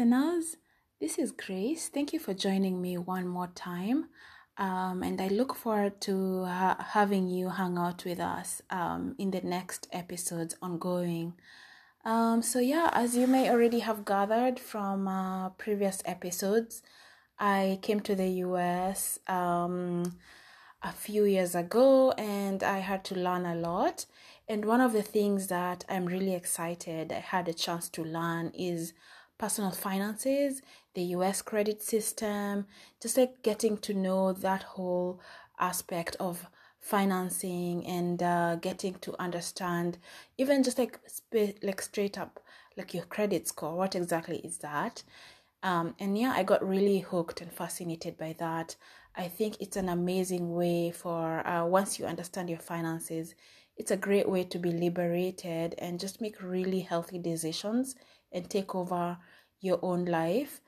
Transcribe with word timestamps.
listeners. 0.00 0.56
This 0.98 1.18
is 1.18 1.30
Grace. 1.30 1.88
Thank 1.88 2.14
you 2.14 2.18
for 2.18 2.32
joining 2.32 2.80
me 2.80 2.96
one 2.96 3.28
more 3.28 3.48
time. 3.54 4.06
Um, 4.56 5.02
and 5.02 5.20
I 5.20 5.28
look 5.28 5.54
forward 5.54 6.00
to 6.02 6.46
ha- 6.46 6.86
having 6.92 7.28
you 7.28 7.50
hang 7.50 7.76
out 7.76 8.06
with 8.06 8.18
us 8.18 8.62
um, 8.70 9.14
in 9.18 9.30
the 9.30 9.42
next 9.42 9.88
episodes 9.92 10.56
ongoing. 10.62 11.34
Um, 12.02 12.40
so, 12.40 12.60
yeah, 12.60 12.88
as 12.94 13.14
you 13.14 13.26
may 13.26 13.50
already 13.50 13.80
have 13.80 14.06
gathered 14.06 14.58
from 14.58 15.06
uh, 15.06 15.50
previous 15.50 16.00
episodes, 16.06 16.80
I 17.38 17.78
came 17.82 18.00
to 18.00 18.14
the 18.14 18.28
US 18.46 19.18
um, 19.26 20.16
a 20.82 20.92
few 20.92 21.24
years 21.24 21.54
ago 21.54 22.12
and 22.12 22.62
I 22.62 22.78
had 22.78 23.04
to 23.04 23.14
learn 23.14 23.44
a 23.44 23.54
lot. 23.54 24.06
And 24.48 24.64
one 24.64 24.80
of 24.80 24.94
the 24.94 25.02
things 25.02 25.48
that 25.48 25.84
I'm 25.90 26.06
really 26.06 26.34
excited 26.34 27.12
I 27.12 27.20
had 27.20 27.48
a 27.48 27.52
chance 27.52 27.90
to 27.90 28.02
learn 28.02 28.52
is 28.54 28.94
personal 29.40 29.70
finances, 29.70 30.60
the 30.94 31.02
US 31.16 31.40
credit 31.40 31.82
system, 31.82 32.66
just 33.00 33.16
like 33.16 33.42
getting 33.42 33.78
to 33.78 33.94
know 33.94 34.32
that 34.34 34.62
whole 34.62 35.18
aspect 35.58 36.14
of 36.20 36.46
financing 36.78 37.86
and 37.86 38.22
uh, 38.22 38.56
getting 38.56 38.94
to 38.94 39.14
understand 39.20 39.98
even 40.38 40.62
just 40.62 40.78
like 40.78 40.98
sp- 41.08 41.60
like 41.62 41.80
straight 41.82 42.18
up 42.18 42.40
like 42.76 42.94
your 42.94 43.04
credit 43.04 43.46
score 43.48 43.76
what 43.76 43.94
exactly 43.94 44.38
is 44.38 44.58
that? 44.58 45.02
Um, 45.62 45.94
and 45.98 46.16
yeah 46.18 46.32
i 46.34 46.42
got 46.42 46.66
really 46.66 47.00
hooked 47.00 47.40
and 47.42 47.52
fascinated 47.52 48.16
by 48.18 48.34
that. 48.38 48.76
I 49.16 49.28
think 49.28 49.56
it's 49.60 49.76
an 49.76 49.88
amazing 49.88 50.54
way 50.54 50.90
for 50.90 51.46
uh, 51.46 51.66
once 51.66 51.98
you 51.98 52.06
understand 52.06 52.48
your 52.48 52.60
finances 52.60 53.34
it's 53.76 53.90
a 53.90 53.96
great 53.96 54.28
way 54.28 54.44
to 54.44 54.58
be 54.58 54.70
liberated 54.70 55.74
and 55.78 56.00
just 56.00 56.20
make 56.20 56.42
really 56.42 56.80
healthy 56.80 57.18
decisions 57.18 57.94
and 58.32 58.48
take 58.48 58.74
over 58.74 59.18
your 59.60 59.78
own 59.82 60.04
life 60.04 60.60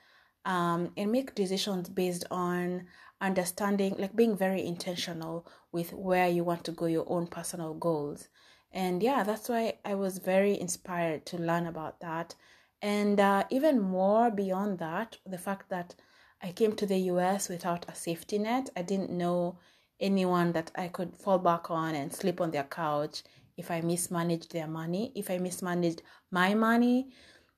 um, 0.44 0.92
and 0.97 1.12
make 1.12 1.34
decisions 1.34 1.89
based 1.89 2.25
on 2.31 2.86
understanding, 3.20 3.94
like 3.98 4.17
being 4.17 4.36
very 4.36 4.67
intentional 4.67 5.47
with 5.70 5.92
where 5.92 6.28
you 6.28 6.44
want 6.44 6.64
to 6.64 6.72
go, 6.72 6.86
your 6.86 7.06
own 7.09 7.27
personal 7.27 7.75
goals. 7.75 8.28
And 8.72 9.03
yeah, 9.03 9.22
that's 9.22 9.48
why 9.48 9.75
I 9.84 9.94
was 9.94 10.19
very 10.19 10.59
inspired 10.59 11.27
to 11.27 11.39
learn 11.39 11.66
about 11.66 12.00
that. 12.00 12.34
And 12.81 13.20
uh, 13.20 13.44
even 13.50 13.81
more 13.81 14.31
beyond 14.31 14.78
that, 14.81 15.19
the 15.25 15.39
fact 15.39 15.69
that 15.70 15.94
I 16.42 16.50
came 16.50 16.75
to 16.77 16.87
the 16.87 16.98
US 16.98 17.48
without 17.48 17.87
a 17.89 17.94
safety 17.94 18.39
net, 18.39 18.70
I 18.77 18.83
didn't 18.83 19.11
know 19.11 19.59
anyone 20.03 20.53
that 20.53 20.70
I 20.75 20.89
could 20.89 21.17
fall 21.17 21.39
back 21.39 21.70
on 21.70 21.95
and 21.95 22.12
sleep 22.12 22.41
on 22.41 22.50
their 22.50 22.64
couch 22.64 23.22
if 23.56 23.70
I 23.70 23.81
mismanaged 23.81 24.53
their 24.53 24.67
money, 24.67 25.12
if 25.14 25.31
I 25.31 25.39
mismanaged 25.39 26.03
my 26.31 26.55
money. 26.55 27.12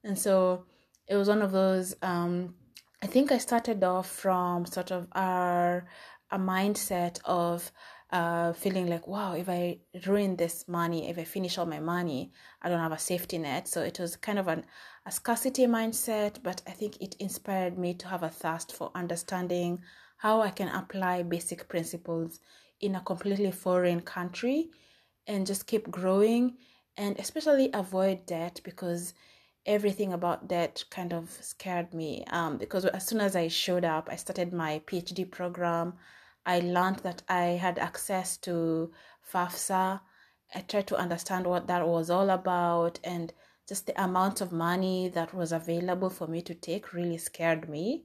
And 0.04 0.18
so 0.18 0.66
it 1.08 1.16
was 1.16 1.28
one 1.28 1.42
of 1.42 1.50
those 1.50 1.96
um, 2.02 2.54
I 3.04 3.06
think 3.06 3.30
I 3.32 3.38
started 3.38 3.84
off 3.84 4.08
from 4.08 4.64
sort 4.64 4.90
of 4.90 5.08
our 5.12 5.86
a 6.30 6.38
mindset 6.38 7.20
of 7.26 7.70
uh, 8.10 8.54
feeling 8.54 8.86
like, 8.86 9.06
wow, 9.06 9.34
if 9.34 9.48
I 9.48 9.80
ruin 10.06 10.36
this 10.36 10.66
money, 10.68 11.10
if 11.10 11.18
I 11.18 11.24
finish 11.24 11.58
all 11.58 11.66
my 11.66 11.80
money, 11.80 12.32
I 12.62 12.70
don't 12.70 12.80
have 12.80 12.92
a 12.92 12.98
safety 12.98 13.36
net. 13.36 13.68
So 13.68 13.82
it 13.82 14.00
was 14.00 14.16
kind 14.16 14.38
of 14.38 14.48
an, 14.48 14.64
a 15.04 15.12
scarcity 15.12 15.66
mindset, 15.66 16.42
but 16.42 16.62
I 16.66 16.70
think 16.70 16.96
it 17.00 17.14
inspired 17.18 17.78
me 17.78 17.92
to 17.94 18.08
have 18.08 18.22
a 18.22 18.30
thirst 18.30 18.72
for 18.72 18.90
understanding 18.94 19.80
how 20.24 20.40
I 20.40 20.48
can 20.48 20.68
apply 20.68 21.22
basic 21.22 21.68
principles 21.68 22.40
in 22.80 22.94
a 22.94 23.02
completely 23.02 23.50
foreign 23.50 24.00
country 24.00 24.70
and 25.26 25.46
just 25.46 25.66
keep 25.66 25.90
growing 25.90 26.54
and 26.96 27.18
especially 27.18 27.68
avoid 27.74 28.24
debt 28.24 28.58
because 28.64 29.12
everything 29.66 30.14
about 30.14 30.48
that 30.48 30.82
kind 30.88 31.12
of 31.12 31.30
scared 31.30 31.92
me 31.92 32.24
um, 32.30 32.56
because 32.56 32.86
as 32.86 33.06
soon 33.06 33.20
as 33.20 33.36
I 33.36 33.48
showed 33.48 33.84
up, 33.84 34.08
I 34.10 34.16
started 34.16 34.50
my 34.54 34.80
PhD 34.86 35.30
program. 35.30 35.92
I 36.46 36.60
learned 36.60 37.00
that 37.00 37.20
I 37.28 37.60
had 37.60 37.78
access 37.78 38.38
to 38.38 38.92
FAFSA. 39.30 40.00
I 40.54 40.60
tried 40.60 40.86
to 40.86 40.96
understand 40.96 41.46
what 41.46 41.66
that 41.66 41.86
was 41.86 42.08
all 42.08 42.30
about, 42.30 42.98
and 43.04 43.30
just 43.68 43.86
the 43.86 44.02
amount 44.02 44.40
of 44.40 44.52
money 44.52 45.10
that 45.10 45.34
was 45.34 45.52
available 45.52 46.08
for 46.08 46.26
me 46.26 46.40
to 46.42 46.54
take 46.54 46.94
really 46.94 47.18
scared 47.18 47.68
me. 47.68 48.04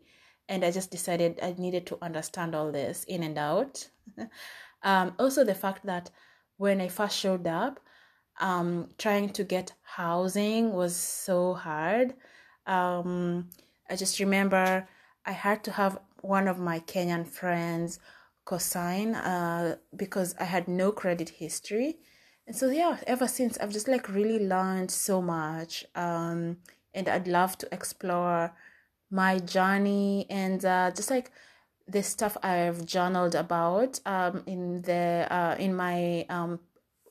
And 0.50 0.66
I 0.66 0.72
just 0.72 0.92
decided 0.92 1.40
I 1.42 1.56
needed 1.58 1.86
to 1.88 1.98
understand 2.02 2.56
all 2.56 2.72
this 2.72 3.06
in 3.06 3.24
and 3.24 3.38
out. 3.38 3.88
um, 4.84 5.14
also, 5.18 5.46
the 5.46 5.56
fact 5.56 5.86
that 5.86 6.12
when 6.58 6.82
I 6.82 6.90
first 6.90 7.18
showed 7.18 7.48
up, 7.48 7.80
um, 8.42 8.90
trying 8.98 9.30
to 9.30 9.44
get 9.44 9.74
housing 9.84 10.74
was 10.74 10.96
so 10.96 11.54
hard. 11.54 12.16
Um, 12.66 13.50
I 13.90 13.96
just 13.96 14.20
remember 14.20 14.88
I 15.26 15.32
had 15.32 15.64
to 15.66 15.72
have 15.72 16.00
one 16.22 16.48
of 16.48 16.60
my 16.60 16.80
Kenyan 16.80 17.28
friends 17.28 18.00
cosign 18.46 19.16
uh, 19.16 19.78
because 19.96 20.36
I 20.40 20.46
had 20.46 20.68
no 20.68 20.92
credit 20.92 21.30
history. 21.30 22.00
And 22.48 22.56
so, 22.56 22.70
yeah, 22.70 22.98
ever 23.06 23.28
since 23.28 23.58
I've 23.60 23.72
just 23.72 23.88
like 23.88 24.10
really 24.10 24.44
learned 24.44 24.90
so 24.90 25.22
much. 25.22 25.86
Um, 25.94 26.58
and 26.94 27.08
I'd 27.08 27.28
love 27.28 27.58
to 27.60 27.68
explore 27.72 28.54
my 29.12 29.40
journey 29.40 30.26
and 30.30 30.64
uh, 30.66 30.92
just 30.92 31.10
like 31.10 31.32
the 31.88 32.04
stuff 32.04 32.38
I've 32.44 32.86
journaled 32.86 33.36
about 33.36 34.00
um, 34.06 34.44
in 34.46 34.82
the 34.84 35.28
uh, 35.30 35.56
in 35.58 35.76
my 35.76 36.26
um, 36.30 36.60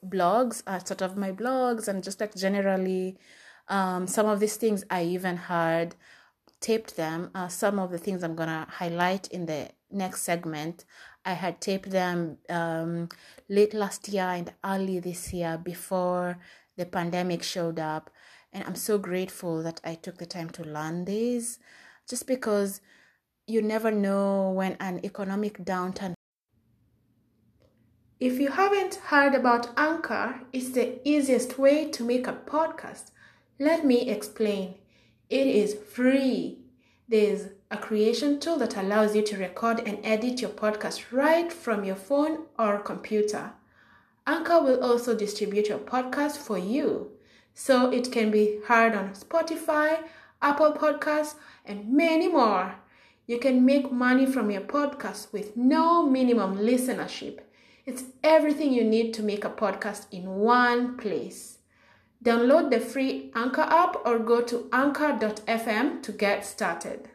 blogs, 0.06 0.62
uh, 0.66 0.78
sort 0.78 1.02
of 1.02 1.16
my 1.16 1.32
blogs, 1.32 1.88
and 1.88 2.02
just 2.02 2.20
like 2.20 2.34
generally, 2.34 3.18
um, 3.68 4.06
some 4.06 4.26
of 4.26 4.38
these 4.40 4.56
things 4.56 4.84
I 4.90 5.02
even 5.04 5.36
had 5.36 5.96
taped 6.60 6.96
them. 6.96 7.30
Uh, 7.34 7.48
some 7.48 7.78
of 7.78 7.90
the 7.90 7.98
things 7.98 8.22
I'm 8.22 8.36
gonna 8.36 8.66
highlight 8.70 9.28
in 9.28 9.46
the 9.46 9.70
next 9.90 10.22
segment, 10.22 10.84
I 11.24 11.32
had 11.32 11.60
taped 11.60 11.90
them 11.90 12.38
um, 12.48 13.08
late 13.48 13.74
last 13.74 14.08
year 14.08 14.24
and 14.24 14.52
early 14.64 15.00
this 15.00 15.32
year 15.32 15.58
before 15.58 16.38
the 16.76 16.86
pandemic 16.86 17.42
showed 17.42 17.80
up, 17.80 18.10
and 18.52 18.62
I'm 18.64 18.76
so 18.76 18.98
grateful 18.98 19.62
that 19.64 19.80
I 19.84 19.94
took 19.96 20.18
the 20.18 20.26
time 20.26 20.50
to 20.50 20.62
learn 20.62 21.04
these, 21.04 21.58
just 22.08 22.26
because 22.26 22.80
you 23.46 23.62
never 23.62 23.90
know 23.90 24.50
when 24.50 24.76
an 24.80 25.00
economic 25.04 25.64
downturn 25.64 26.14
if 28.20 28.40
you 28.40 28.48
haven't 28.50 28.96
heard 28.96 29.36
about 29.36 29.70
Anchor, 29.76 30.40
it's 30.52 30.70
the 30.70 30.98
easiest 31.08 31.56
way 31.56 31.88
to 31.90 32.02
make 32.02 32.26
a 32.26 32.32
podcast. 32.32 33.12
Let 33.60 33.86
me 33.86 34.10
explain. 34.10 34.74
It 35.30 35.46
is 35.46 35.74
free. 35.74 36.58
There's 37.08 37.50
a 37.70 37.76
creation 37.76 38.40
tool 38.40 38.58
that 38.58 38.76
allows 38.76 39.14
you 39.14 39.22
to 39.22 39.36
record 39.36 39.82
and 39.86 40.00
edit 40.02 40.40
your 40.40 40.50
podcast 40.50 41.12
right 41.12 41.52
from 41.52 41.84
your 41.84 41.94
phone 41.94 42.46
or 42.58 42.80
computer. 42.80 43.52
Anchor 44.26 44.62
will 44.62 44.82
also 44.82 45.14
distribute 45.16 45.68
your 45.68 45.78
podcast 45.78 46.38
for 46.38 46.58
you, 46.58 47.12
so 47.54 47.90
it 47.92 48.10
can 48.10 48.32
be 48.32 48.58
heard 48.66 48.96
on 48.96 49.10
Spotify, 49.10 50.02
Apple 50.42 50.72
Podcasts, 50.72 51.34
and 51.68 51.92
many 51.92 52.28
more. 52.28 52.76
You 53.26 53.38
can 53.38 53.64
make 53.64 53.92
money 53.92 54.24
from 54.24 54.50
your 54.50 54.62
podcast 54.62 55.32
with 55.32 55.56
no 55.56 56.06
minimum 56.06 56.56
listenership. 56.56 57.40
It's 57.84 58.04
everything 58.24 58.72
you 58.72 58.84
need 58.84 59.12
to 59.14 59.22
make 59.22 59.44
a 59.44 59.50
podcast 59.50 60.06
in 60.10 60.26
one 60.26 60.96
place. 60.96 61.58
Download 62.24 62.70
the 62.70 62.80
free 62.80 63.30
Anchor 63.34 63.62
app 63.62 63.96
or 64.04 64.18
go 64.18 64.40
to 64.42 64.68
anchor.fm 64.72 66.02
to 66.02 66.12
get 66.12 66.44
started. 66.44 67.10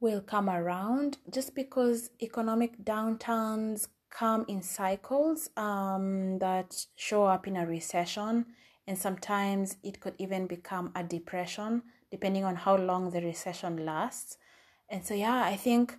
Will 0.00 0.20
come 0.20 0.50
around 0.50 1.18
just 1.32 1.54
because 1.54 2.10
economic 2.22 2.84
downturns 2.84 3.88
come 4.10 4.44
in 4.48 4.62
cycles 4.62 5.50
um, 5.56 6.38
that 6.38 6.86
show 6.96 7.24
up 7.24 7.46
in 7.46 7.56
a 7.56 7.66
recession, 7.66 8.46
and 8.86 8.98
sometimes 8.98 9.76
it 9.82 10.00
could 10.00 10.14
even 10.18 10.46
become 10.46 10.92
a 10.94 11.02
depression 11.02 11.82
depending 12.10 12.44
on 12.44 12.56
how 12.56 12.76
long 12.76 13.10
the 13.10 13.20
recession 13.20 13.84
lasts. 13.84 14.36
And 14.88 15.04
so, 15.04 15.14
yeah, 15.14 15.42
I 15.42 15.56
think 15.56 15.96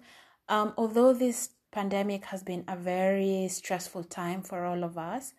um, 0.49 0.73
although 0.77 1.13
this 1.13 1.49
pandemic 1.71 2.25
has 2.25 2.43
been 2.43 2.63
a 2.67 2.75
very 2.75 3.47
stressful 3.49 4.03
time 4.05 4.41
for 4.41 4.65
all 4.65 4.83
of 4.83 4.97
us. 4.97 5.33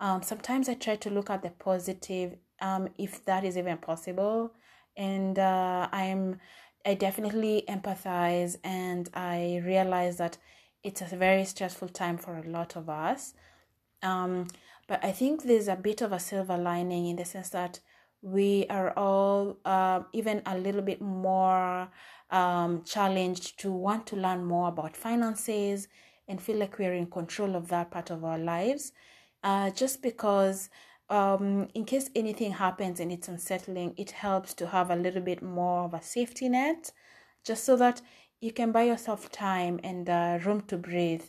Um, 0.00 0.22
sometimes 0.22 0.68
I 0.68 0.74
try 0.74 0.96
to 0.96 1.10
look 1.10 1.30
at 1.30 1.42
the 1.42 1.50
positive, 1.50 2.36
um, 2.60 2.88
if 2.98 3.24
that 3.24 3.44
is 3.44 3.56
even 3.56 3.78
possible, 3.78 4.52
and 4.96 5.38
uh, 5.38 5.88
I'm 5.92 6.40
I 6.86 6.94
definitely 6.94 7.64
empathize 7.68 8.56
and 8.62 9.10
I 9.12 9.60
realize 9.64 10.16
that 10.18 10.38
it's 10.82 11.02
a 11.02 11.16
very 11.16 11.44
stressful 11.44 11.88
time 11.88 12.16
for 12.16 12.36
a 12.36 12.48
lot 12.48 12.76
of 12.76 12.88
us. 12.88 13.34
Um, 14.02 14.46
but 14.86 15.04
I 15.04 15.12
think 15.12 15.42
there's 15.42 15.68
a 15.68 15.76
bit 15.76 16.00
of 16.02 16.12
a 16.12 16.20
silver 16.20 16.56
lining 16.56 17.06
in 17.06 17.16
the 17.16 17.24
sense 17.24 17.50
that 17.50 17.80
we 18.22 18.66
are 18.68 18.92
all 18.96 19.58
uh, 19.64 20.00
even 20.12 20.42
a 20.46 20.58
little 20.58 20.82
bit 20.82 21.00
more 21.00 21.88
um, 22.30 22.82
challenged 22.84 23.58
to 23.60 23.70
want 23.72 24.06
to 24.08 24.16
learn 24.16 24.44
more 24.44 24.68
about 24.68 24.96
finances 24.96 25.88
and 26.26 26.40
feel 26.40 26.56
like 26.56 26.78
we're 26.78 26.94
in 26.94 27.06
control 27.06 27.56
of 27.56 27.68
that 27.68 27.90
part 27.90 28.10
of 28.10 28.24
our 28.24 28.38
lives. 28.38 28.92
Uh, 29.44 29.70
just 29.70 30.02
because 30.02 30.68
um, 31.10 31.68
in 31.74 31.84
case 31.84 32.10
anything 32.14 32.52
happens 32.52 33.00
and 33.00 33.10
it's 33.10 33.28
unsettling, 33.28 33.94
it 33.96 34.10
helps 34.10 34.52
to 34.54 34.66
have 34.66 34.90
a 34.90 34.96
little 34.96 35.22
bit 35.22 35.42
more 35.42 35.84
of 35.84 35.94
a 35.94 36.02
safety 36.02 36.48
net, 36.48 36.92
just 37.44 37.64
so 37.64 37.76
that 37.76 38.02
you 38.40 38.52
can 38.52 38.72
buy 38.72 38.82
yourself 38.82 39.30
time 39.30 39.80
and 39.82 40.10
uh, 40.10 40.38
room 40.44 40.60
to 40.62 40.76
breathe. 40.76 41.24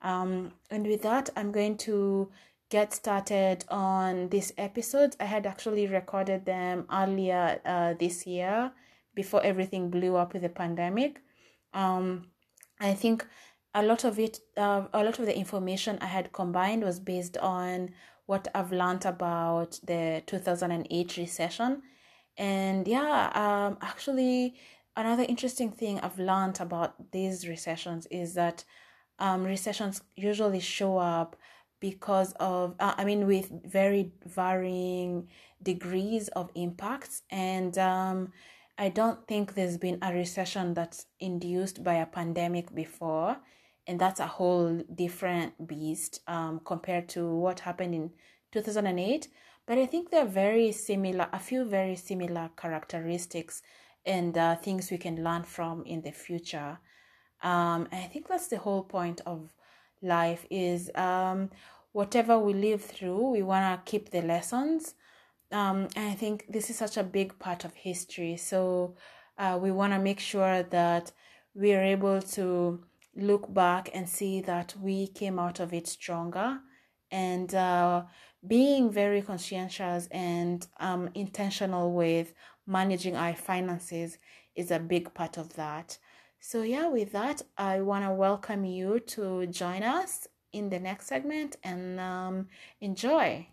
Um, 0.00 0.52
and 0.70 0.86
with 0.86 1.02
that, 1.02 1.30
I'm 1.36 1.52
going 1.52 1.76
to 1.78 2.30
get 2.70 2.92
started 2.92 3.64
on 3.68 4.28
these 4.28 4.52
episodes. 4.58 5.16
I 5.20 5.24
had 5.24 5.46
actually 5.46 5.86
recorded 5.86 6.44
them 6.44 6.86
earlier 6.92 7.60
uh, 7.64 7.94
this 7.94 8.26
year 8.26 8.72
before 9.14 9.42
everything 9.42 9.90
blew 9.90 10.16
up 10.16 10.32
with 10.32 10.42
the 10.42 10.48
pandemic. 10.48 11.20
Um, 11.72 12.28
I 12.80 12.94
think 12.94 13.26
a 13.74 13.82
lot 13.82 14.04
of 14.04 14.18
it, 14.18 14.40
uh, 14.56 14.82
a 14.92 15.04
lot 15.04 15.18
of 15.18 15.26
the 15.26 15.36
information 15.36 15.98
I 16.00 16.06
had 16.06 16.32
combined 16.32 16.84
was 16.84 17.00
based 17.00 17.36
on 17.38 17.90
what 18.26 18.48
I've 18.54 18.72
learned 18.72 19.06
about 19.06 19.80
the 19.84 20.22
2008 20.26 21.16
recession. 21.16 21.82
And 22.36 22.86
yeah, 22.86 23.30
um, 23.34 23.78
actually, 23.80 24.54
another 24.96 25.24
interesting 25.28 25.70
thing 25.70 25.98
I've 26.00 26.18
learned 26.18 26.60
about 26.60 27.10
these 27.12 27.48
recessions 27.48 28.06
is 28.10 28.34
that 28.34 28.64
um, 29.18 29.42
recessions 29.44 30.02
usually 30.14 30.60
show 30.60 30.98
up 30.98 31.36
because 31.80 32.32
of, 32.40 32.74
uh, 32.80 32.94
I 32.96 33.04
mean, 33.04 33.26
with 33.26 33.50
very 33.64 34.12
varying 34.26 35.28
degrees 35.62 36.28
of 36.28 36.50
impacts. 36.54 37.22
And 37.30 37.76
um, 37.78 38.32
I 38.76 38.88
don't 38.88 39.26
think 39.26 39.54
there's 39.54 39.76
been 39.76 39.98
a 40.02 40.12
recession 40.12 40.74
that's 40.74 41.06
induced 41.20 41.82
by 41.82 41.94
a 41.94 42.06
pandemic 42.06 42.74
before. 42.74 43.38
And 43.86 43.98
that's 43.98 44.20
a 44.20 44.26
whole 44.26 44.82
different 44.94 45.66
beast 45.66 46.20
um, 46.26 46.60
compared 46.64 47.08
to 47.10 47.26
what 47.34 47.60
happened 47.60 47.94
in 47.94 48.10
2008 48.52 49.28
but 49.66 49.78
i 49.78 49.86
think 49.86 50.10
they're 50.10 50.24
very 50.24 50.72
similar 50.72 51.28
a 51.32 51.38
few 51.38 51.64
very 51.64 51.94
similar 51.94 52.50
characteristics 52.56 53.62
and 54.06 54.36
uh, 54.38 54.56
things 54.56 54.90
we 54.90 54.96
can 54.96 55.22
learn 55.22 55.42
from 55.42 55.84
in 55.84 56.00
the 56.00 56.12
future. 56.12 56.78
Um, 57.42 57.88
i 57.92 58.08
think 58.12 58.26
that's 58.26 58.48
the 58.48 58.58
whole 58.58 58.82
point 58.82 59.20
of 59.26 59.52
life 60.02 60.46
is 60.50 60.90
um, 60.94 61.50
whatever 61.92 62.38
we 62.38 62.52
live 62.54 62.82
through 62.82 63.30
we 63.30 63.42
want 63.42 63.84
to 63.84 63.90
keep 63.90 64.10
the 64.10 64.22
lessons. 64.22 64.94
Um, 65.50 65.88
and 65.96 66.10
i 66.10 66.14
think 66.14 66.44
this 66.48 66.68
is 66.68 66.76
such 66.76 66.96
a 66.98 67.02
big 67.02 67.38
part 67.38 67.64
of 67.64 67.72
history. 67.74 68.36
So 68.36 68.96
uh, 69.38 69.58
we 69.60 69.70
want 69.70 69.92
to 69.92 69.98
make 69.98 70.20
sure 70.20 70.62
that 70.64 71.12
we're 71.54 71.82
able 71.82 72.20
to 72.20 72.84
look 73.16 73.52
back 73.52 73.90
and 73.94 74.08
see 74.08 74.40
that 74.42 74.74
we 74.80 75.08
came 75.08 75.38
out 75.38 75.60
of 75.60 75.72
it 75.72 75.86
stronger. 75.86 76.60
And 77.10 77.54
uh, 77.54 78.04
being 78.46 78.90
very 78.90 79.22
conscientious 79.22 80.06
and 80.10 80.66
um, 80.78 81.10
intentional 81.14 81.92
with 81.92 82.34
managing 82.66 83.16
our 83.16 83.34
finances 83.34 84.18
is 84.54 84.70
a 84.70 84.78
big 84.78 85.14
part 85.14 85.38
of 85.38 85.54
that. 85.54 85.98
So, 86.40 86.62
yeah, 86.62 86.88
with 86.88 87.12
that, 87.12 87.42
I 87.56 87.80
want 87.80 88.04
to 88.04 88.12
welcome 88.12 88.64
you 88.64 89.00
to 89.00 89.46
join 89.46 89.82
us 89.82 90.28
in 90.52 90.70
the 90.70 90.78
next 90.78 91.06
segment 91.06 91.56
and 91.64 91.98
um, 91.98 92.48
enjoy. 92.80 93.48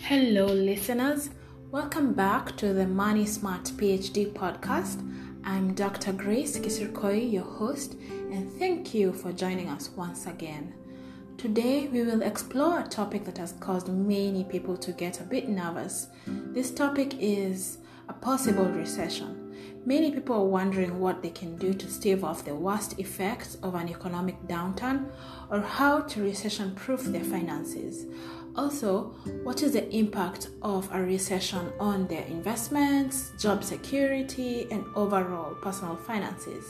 Hello, 0.00 0.46
listeners. 0.46 1.30
Welcome 1.70 2.14
back 2.14 2.56
to 2.56 2.72
the 2.72 2.86
Money 2.86 3.26
Smart 3.26 3.64
PhD 3.64 4.32
podcast. 4.32 5.00
I'm 5.44 5.74
Dr. 5.74 6.12
Grace 6.14 6.58
Kisirkoi, 6.58 7.30
your 7.30 7.44
host, 7.44 7.96
and 8.32 8.50
thank 8.58 8.94
you 8.94 9.12
for 9.12 9.30
joining 9.30 9.68
us 9.68 9.90
once 9.90 10.26
again. 10.26 10.72
Today, 11.44 11.88
we 11.88 12.02
will 12.02 12.22
explore 12.22 12.80
a 12.80 12.88
topic 12.88 13.26
that 13.26 13.36
has 13.36 13.52
caused 13.60 13.88
many 13.88 14.44
people 14.44 14.78
to 14.78 14.92
get 14.92 15.20
a 15.20 15.24
bit 15.24 15.46
nervous. 15.46 16.06
This 16.26 16.70
topic 16.70 17.16
is 17.20 17.76
a 18.08 18.14
possible 18.14 18.64
recession. 18.64 19.54
Many 19.84 20.10
people 20.10 20.36
are 20.36 20.46
wondering 20.46 20.98
what 20.98 21.20
they 21.22 21.28
can 21.28 21.58
do 21.58 21.74
to 21.74 21.90
stave 21.90 22.24
off 22.24 22.46
the 22.46 22.54
worst 22.54 22.98
effects 22.98 23.56
of 23.56 23.74
an 23.74 23.90
economic 23.90 24.40
downturn 24.48 25.10
or 25.50 25.60
how 25.60 26.00
to 26.00 26.22
recession 26.22 26.74
proof 26.76 27.04
their 27.04 27.24
finances. 27.24 28.06
Also, 28.56 29.14
what 29.42 29.62
is 29.62 29.74
the 29.74 29.86
impact 29.94 30.48
of 30.62 30.88
a 30.94 31.02
recession 31.02 31.70
on 31.78 32.06
their 32.06 32.24
investments, 32.24 33.32
job 33.38 33.62
security, 33.62 34.66
and 34.70 34.82
overall 34.94 35.54
personal 35.56 35.96
finances? 35.96 36.64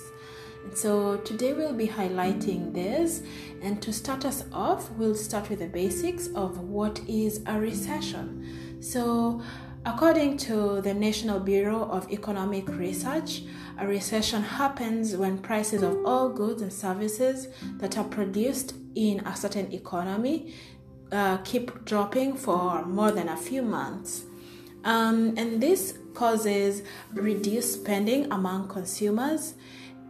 So, 0.72 1.18
today 1.18 1.52
we'll 1.52 1.72
be 1.74 1.86
highlighting 1.86 2.72
this. 2.72 3.22
And 3.62 3.80
to 3.82 3.92
start 3.92 4.24
us 4.24 4.44
off, 4.52 4.90
we'll 4.92 5.14
start 5.14 5.50
with 5.50 5.60
the 5.60 5.66
basics 5.66 6.28
of 6.34 6.58
what 6.60 7.00
is 7.06 7.42
a 7.46 7.58
recession. 7.58 8.78
So, 8.80 9.42
according 9.86 10.38
to 10.38 10.80
the 10.80 10.94
National 10.94 11.40
Bureau 11.40 11.84
of 11.84 12.10
Economic 12.10 12.68
Research, 12.68 13.42
a 13.78 13.86
recession 13.86 14.42
happens 14.42 15.16
when 15.16 15.38
prices 15.38 15.82
of 15.82 16.04
all 16.04 16.28
goods 16.28 16.62
and 16.62 16.72
services 16.72 17.48
that 17.78 17.96
are 17.98 18.04
produced 18.04 18.74
in 18.94 19.20
a 19.20 19.36
certain 19.36 19.72
economy 19.72 20.54
uh, 21.12 21.38
keep 21.38 21.84
dropping 21.84 22.36
for 22.36 22.84
more 22.84 23.10
than 23.12 23.28
a 23.28 23.36
few 23.36 23.62
months. 23.62 24.24
Um, 24.84 25.34
and 25.36 25.62
this 25.62 25.96
causes 26.14 26.82
reduced 27.12 27.74
spending 27.74 28.30
among 28.30 28.68
consumers. 28.68 29.54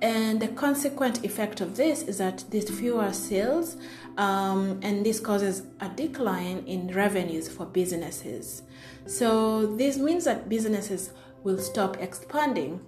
And 0.05 0.39
the 0.39 0.49
consequent 0.49 1.25
effect 1.25 1.63
of 1.63 1.77
this 1.77 2.03
is 2.03 2.19
that 2.19 2.45
there's 2.51 2.69
fewer 2.69 3.11
sales, 3.15 3.79
um, 4.19 4.79
and 4.83 5.05
this 5.05 5.19
causes 5.19 5.63
a 5.81 5.89
decline 5.89 6.59
in 6.67 6.89
revenues 6.89 7.49
for 7.49 7.65
businesses. 7.65 8.65
So, 9.07 9.65
this 9.65 9.97
means 9.97 10.27
that 10.27 10.51
businesses 10.51 11.15
will 11.43 11.57
stop 11.57 11.97
expanding, 12.03 12.83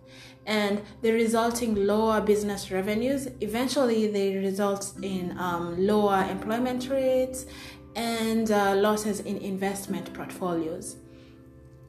and 0.44 0.82
the 1.00 1.12
resulting 1.12 1.86
lower 1.86 2.20
business 2.20 2.70
revenues 2.70 3.28
eventually 3.40 4.08
they 4.08 4.36
result 4.36 4.92
in 5.00 5.38
um, 5.38 5.86
lower 5.86 6.22
employment 6.30 6.90
rates 6.90 7.46
and 7.94 8.50
uh, 8.50 8.74
losses 8.76 9.20
in 9.20 9.38
investment 9.38 10.12
portfolios. 10.12 10.96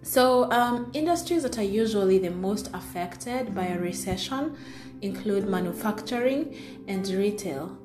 So, 0.04 0.50
um, 0.52 0.90
industries 0.94 1.44
that 1.44 1.58
are 1.58 1.70
usually 1.84 2.18
the 2.18 2.30
most 2.30 2.70
affected 2.74 3.54
by 3.54 3.66
a 3.66 3.78
recession 3.78 4.56
include 5.02 5.48
manufacturing 5.48 6.56
and 6.88 7.08
retail. 7.08 7.78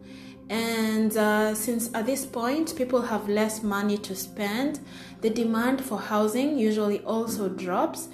And 0.50 1.16
uh, 1.16 1.54
since 1.54 1.95
at 1.95 2.07
this 2.07 2.26
point 2.26 2.75
people 2.76 3.00
have 3.02 3.28
less 3.28 3.62
money 3.62 3.97
to 3.99 4.14
spend, 4.14 4.81
the 5.21 5.31
demand 5.31 5.83
for 5.83 5.99
housing 5.99 6.59
usually 6.59 7.00
also 7.00 7.49
drops 7.49 8.09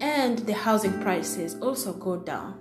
and 0.00 0.38
the 0.40 0.54
housing 0.54 1.00
prices 1.00 1.56
also 1.60 1.92
go 1.92 2.16
down. 2.16 2.60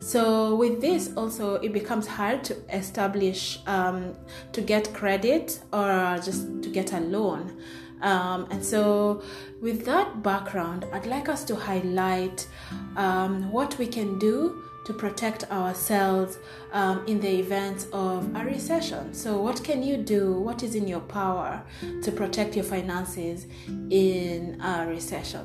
So 0.00 0.54
with 0.54 0.80
this, 0.80 1.12
also 1.16 1.56
it 1.56 1.72
becomes 1.72 2.06
hard 2.06 2.44
to 2.44 2.56
establish 2.72 3.58
um, 3.66 4.14
to 4.52 4.60
get 4.60 4.94
credit 4.94 5.60
or 5.72 6.20
just 6.22 6.62
to 6.62 6.68
get 6.68 6.92
a 6.92 7.00
loan. 7.00 7.60
Um, 8.00 8.46
and 8.50 8.64
so, 8.64 9.22
with 9.60 9.84
that 9.86 10.22
background, 10.22 10.86
I'd 10.92 11.06
like 11.06 11.28
us 11.28 11.42
to 11.46 11.56
highlight 11.56 12.46
um, 12.96 13.50
what 13.50 13.76
we 13.76 13.88
can 13.88 14.20
do 14.20 14.62
to 14.88 14.94
protect 14.94 15.44
ourselves 15.50 16.38
um, 16.72 17.06
in 17.06 17.20
the 17.20 17.28
event 17.28 17.86
of 17.92 18.34
a 18.34 18.42
recession. 18.42 19.12
So, 19.12 19.38
what 19.38 19.62
can 19.62 19.82
you 19.82 19.98
do? 19.98 20.32
What 20.40 20.62
is 20.62 20.74
in 20.74 20.88
your 20.88 21.00
power 21.00 21.62
to 22.02 22.10
protect 22.10 22.56
your 22.56 22.64
finances 22.64 23.46
in 23.90 24.58
a 24.62 24.86
recession? 24.88 25.44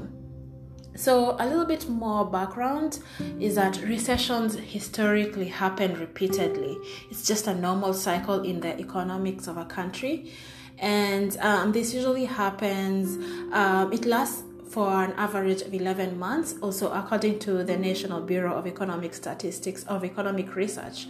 So, 0.95 1.35
a 1.41 1.45
little 1.45 1.65
bit 1.65 1.89
more 1.89 2.23
background 2.23 3.00
is 3.38 3.55
that 3.55 3.81
recessions 3.81 4.55
historically 4.55 5.50
happen 5.50 6.00
repeatedly. 6.00 6.77
It's 7.12 7.27
just 7.27 7.47
a 7.47 7.53
normal 7.53 7.93
cycle 7.93 8.43
in 8.43 8.62
the 8.62 8.79
economics 8.79 9.47
of 9.47 9.57
a 9.57 9.65
country, 9.65 10.31
and 10.77 11.35
um, 11.41 11.73
this 11.73 11.93
usually 11.93 12.25
happens. 12.25 13.17
Um, 13.51 13.91
it 13.91 14.05
lasts 14.05 14.43
for 14.73 14.89
an 15.03 15.13
average 15.17 15.61
of 15.61 15.71
11 15.71 16.17
months, 16.17 16.55
also 16.59 16.91
according 16.91 17.37
to 17.37 17.63
the 17.63 17.77
National 17.77 18.19
Bureau 18.21 18.55
of 18.55 18.65
Economic 18.65 19.13
Statistics 19.13 19.83
of 19.83 20.03
Economic 20.03 20.55
Research. 20.55 21.05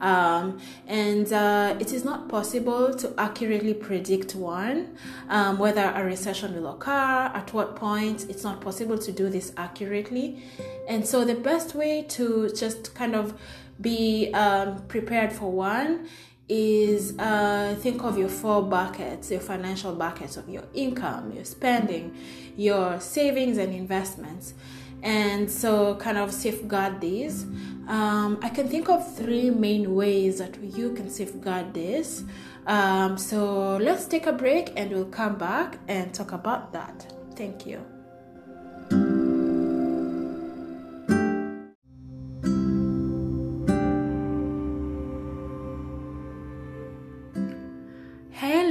Um, 0.00 0.58
and 0.86 1.30
uh, 1.30 1.76
it 1.78 1.92
is 1.92 2.06
not 2.06 2.30
possible 2.30 2.94
to 2.94 3.12
accurately 3.18 3.74
predict 3.74 4.34
one, 4.34 4.96
um, 5.28 5.58
whether 5.58 5.92
a 5.94 6.02
recession 6.02 6.54
will 6.54 6.72
occur, 6.72 7.30
at 7.34 7.52
what 7.52 7.76
point. 7.76 8.30
It's 8.30 8.44
not 8.44 8.62
possible 8.62 8.96
to 8.96 9.12
do 9.12 9.28
this 9.28 9.52
accurately. 9.58 10.42
And 10.88 11.06
so, 11.06 11.24
the 11.24 11.34
best 11.34 11.74
way 11.74 12.02
to 12.16 12.48
just 12.48 12.94
kind 12.94 13.14
of 13.14 13.38
be 13.78 14.32
um, 14.32 14.82
prepared 14.88 15.32
for 15.32 15.52
one 15.52 16.08
is 16.48 17.16
uh, 17.18 17.76
think 17.80 18.02
of 18.02 18.18
your 18.18 18.28
four 18.28 18.62
buckets, 18.62 19.30
your 19.30 19.40
financial 19.40 19.94
buckets 19.94 20.36
of 20.36 20.48
your 20.48 20.64
income, 20.74 21.32
your 21.32 21.44
spending, 21.44 22.14
your 22.56 23.00
savings, 23.00 23.58
and 23.58 23.74
investments. 23.74 24.54
and 25.02 25.50
so 25.50 25.96
kind 25.96 26.16
of 26.16 26.32
safeguard 26.32 27.00
these. 27.00 27.44
Um, 27.88 28.38
I 28.40 28.48
can 28.48 28.68
think 28.68 28.88
of 28.88 29.16
three 29.16 29.50
main 29.50 29.94
ways 29.94 30.38
that 30.38 30.62
you 30.62 30.92
can 30.94 31.10
safeguard 31.10 31.74
this. 31.74 32.22
Um, 32.66 33.18
so 33.18 33.76
let's 33.78 34.06
take 34.06 34.26
a 34.26 34.32
break 34.32 34.72
and 34.76 34.92
we'll 34.92 35.06
come 35.06 35.36
back 35.36 35.78
and 35.88 36.14
talk 36.14 36.32
about 36.32 36.72
that. 36.72 37.12
Thank 37.34 37.66
you. 37.66 37.91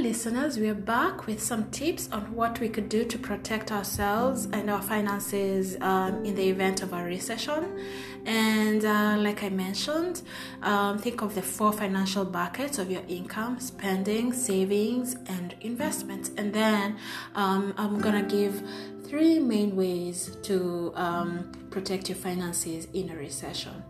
Listeners, 0.02 0.58
we 0.58 0.68
are 0.68 0.74
back 0.74 1.28
with 1.28 1.40
some 1.40 1.70
tips 1.70 2.08
on 2.10 2.34
what 2.34 2.58
we 2.58 2.68
could 2.68 2.88
do 2.88 3.04
to 3.04 3.16
protect 3.16 3.70
ourselves 3.70 4.48
and 4.52 4.68
our 4.68 4.82
finances 4.82 5.76
um, 5.80 6.24
in 6.24 6.34
the 6.34 6.48
event 6.48 6.82
of 6.82 6.92
a 6.92 7.04
recession. 7.04 7.78
And 8.26 8.84
uh, 8.84 9.16
like 9.18 9.44
I 9.44 9.48
mentioned, 9.48 10.22
um, 10.62 10.98
think 10.98 11.22
of 11.22 11.36
the 11.36 11.42
four 11.42 11.72
financial 11.72 12.24
buckets 12.24 12.78
of 12.78 12.90
your 12.90 13.02
income 13.06 13.60
spending, 13.60 14.32
savings, 14.32 15.14
and 15.26 15.54
investments. 15.60 16.32
And 16.36 16.52
then 16.52 16.96
um, 17.36 17.72
I'm 17.76 18.00
gonna 18.00 18.24
give 18.24 18.60
three 19.04 19.38
main 19.38 19.76
ways 19.76 20.36
to 20.42 20.92
um, 20.96 21.52
protect 21.70 22.08
your 22.08 22.18
finances 22.18 22.88
in 22.92 23.08
a 23.10 23.14
recession. 23.14 23.84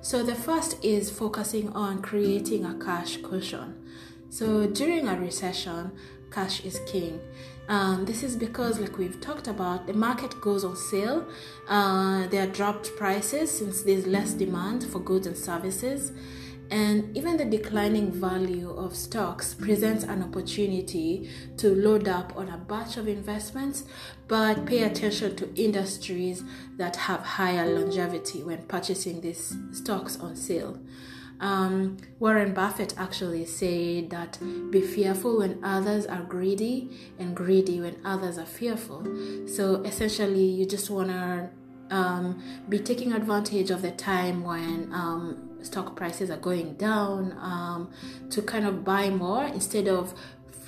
So, 0.00 0.22
the 0.22 0.34
first 0.34 0.82
is 0.82 1.10
focusing 1.10 1.70
on 1.74 2.00
creating 2.00 2.64
a 2.64 2.74
cash 2.82 3.18
cushion. 3.18 3.84
So 4.30 4.66
during 4.66 5.08
a 5.08 5.18
recession, 5.18 5.92
cash 6.30 6.64
is 6.64 6.80
king. 6.86 7.20
Um, 7.68 8.04
this 8.06 8.22
is 8.22 8.36
because, 8.36 8.78
like 8.78 8.96
we've 8.96 9.20
talked 9.20 9.46
about, 9.46 9.86
the 9.86 9.92
market 9.92 10.40
goes 10.40 10.64
on 10.64 10.76
sale. 10.76 11.26
Uh, 11.68 12.26
there 12.28 12.44
are 12.44 12.50
dropped 12.50 12.96
prices 12.96 13.50
since 13.50 13.82
there's 13.82 14.06
less 14.06 14.32
demand 14.32 14.84
for 14.84 15.00
goods 15.00 15.26
and 15.26 15.36
services. 15.36 16.12
And 16.70 17.16
even 17.16 17.38
the 17.38 17.46
declining 17.46 18.12
value 18.12 18.70
of 18.70 18.94
stocks 18.94 19.54
presents 19.54 20.04
an 20.04 20.22
opportunity 20.22 21.30
to 21.56 21.74
load 21.74 22.08
up 22.08 22.36
on 22.36 22.50
a 22.50 22.58
batch 22.58 22.98
of 22.98 23.08
investments, 23.08 23.84
but 24.28 24.66
pay 24.66 24.82
attention 24.82 25.34
to 25.36 25.54
industries 25.54 26.42
that 26.76 26.96
have 26.96 27.20
higher 27.20 27.66
longevity 27.66 28.42
when 28.42 28.62
purchasing 28.64 29.22
these 29.22 29.56
stocks 29.72 30.20
on 30.20 30.36
sale. 30.36 30.78
Um, 31.40 31.98
Warren 32.18 32.52
Buffett 32.52 32.94
actually 32.98 33.46
said 33.46 34.10
that 34.10 34.38
be 34.70 34.80
fearful 34.80 35.38
when 35.38 35.62
others 35.62 36.06
are 36.06 36.22
greedy 36.22 36.90
and 37.18 37.36
greedy 37.36 37.80
when 37.80 37.96
others 38.04 38.38
are 38.38 38.46
fearful. 38.46 39.04
So 39.46 39.76
essentially, 39.82 40.44
you 40.44 40.66
just 40.66 40.90
want 40.90 41.08
to 41.08 41.50
um, 41.90 42.42
be 42.68 42.78
taking 42.78 43.12
advantage 43.12 43.70
of 43.70 43.82
the 43.82 43.92
time 43.92 44.44
when 44.44 44.90
um, 44.92 45.58
stock 45.62 45.96
prices 45.96 46.30
are 46.30 46.36
going 46.36 46.74
down 46.74 47.32
um, 47.40 47.90
to 48.30 48.42
kind 48.42 48.66
of 48.66 48.84
buy 48.84 49.10
more 49.10 49.44
instead 49.44 49.88
of 49.88 50.14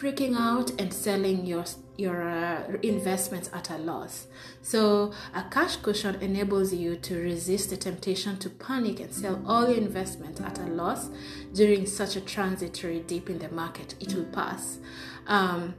freaking 0.00 0.34
out 0.34 0.70
and 0.80 0.92
selling 0.92 1.44
your 1.44 1.64
your 1.96 2.22
uh, 2.22 2.62
investments 2.82 3.50
at 3.52 3.68
a 3.68 3.76
loss. 3.76 4.26
So, 4.62 5.12
a 5.34 5.42
cash 5.50 5.76
cushion 5.76 6.14
enables 6.22 6.72
you 6.72 6.96
to 6.96 7.18
resist 7.18 7.68
the 7.68 7.76
temptation 7.76 8.38
to 8.38 8.48
panic 8.48 9.00
and 9.00 9.12
sell 9.12 9.42
all 9.46 9.68
your 9.68 9.76
investment 9.76 10.40
at 10.40 10.58
a 10.58 10.66
loss 10.66 11.10
during 11.52 11.84
such 11.84 12.16
a 12.16 12.22
transitory 12.22 13.00
dip 13.00 13.28
in 13.28 13.38
the 13.38 13.50
market. 13.50 13.96
It 14.00 14.14
will 14.14 14.24
pass. 14.24 14.78
Um, 15.26 15.74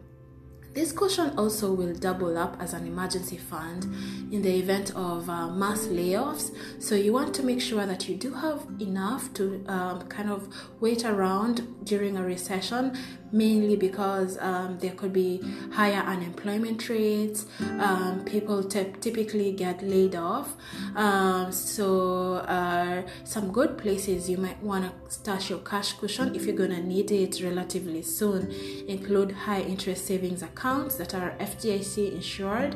this 0.73 0.93
cushion 0.93 1.33
also 1.37 1.73
will 1.73 1.93
double 1.93 2.37
up 2.37 2.55
as 2.61 2.73
an 2.73 2.87
emergency 2.87 3.37
fund 3.37 3.83
in 4.31 4.41
the 4.41 4.55
event 4.57 4.95
of 4.95 5.29
uh, 5.29 5.49
mass 5.49 5.87
layoffs. 5.87 6.55
So 6.79 6.95
you 6.95 7.11
want 7.11 7.33
to 7.35 7.43
make 7.43 7.59
sure 7.59 7.85
that 7.85 8.07
you 8.07 8.15
do 8.15 8.33
have 8.33 8.65
enough 8.79 9.33
to 9.33 9.65
um, 9.67 10.07
kind 10.07 10.29
of 10.31 10.47
wait 10.79 11.03
around 11.03 11.83
during 11.83 12.15
a 12.15 12.23
recession, 12.23 12.97
mainly 13.31 13.75
because 13.75 14.37
um, 14.39 14.77
there 14.79 14.91
could 14.91 15.13
be 15.13 15.41
higher 15.71 16.01
unemployment 16.01 16.87
rates. 16.89 17.45
Um, 17.79 18.23
people 18.25 18.63
t- 18.63 18.93
typically 18.99 19.51
get 19.51 19.81
laid 19.83 20.15
off. 20.15 20.55
Um, 20.95 21.51
so 21.51 22.35
uh, 22.35 23.03
some 23.23 23.51
good 23.51 23.77
places 23.77 24.29
you 24.29 24.37
might 24.37 24.61
want 24.61 24.85
to 24.85 24.91
stash 25.13 25.49
your 25.49 25.59
cash 25.59 25.93
cushion 25.93 26.35
if 26.35 26.45
you're 26.45 26.55
gonna 26.55 26.81
need 26.81 27.11
it 27.11 27.41
relatively 27.43 28.01
soon 28.01 28.51
include 28.87 29.31
high 29.31 29.61
interest 29.61 30.05
savings 30.05 30.41
accounts 30.41 30.95
that 30.95 31.13
are 31.13 31.35
FDIC 31.39 32.13
insured. 32.13 32.75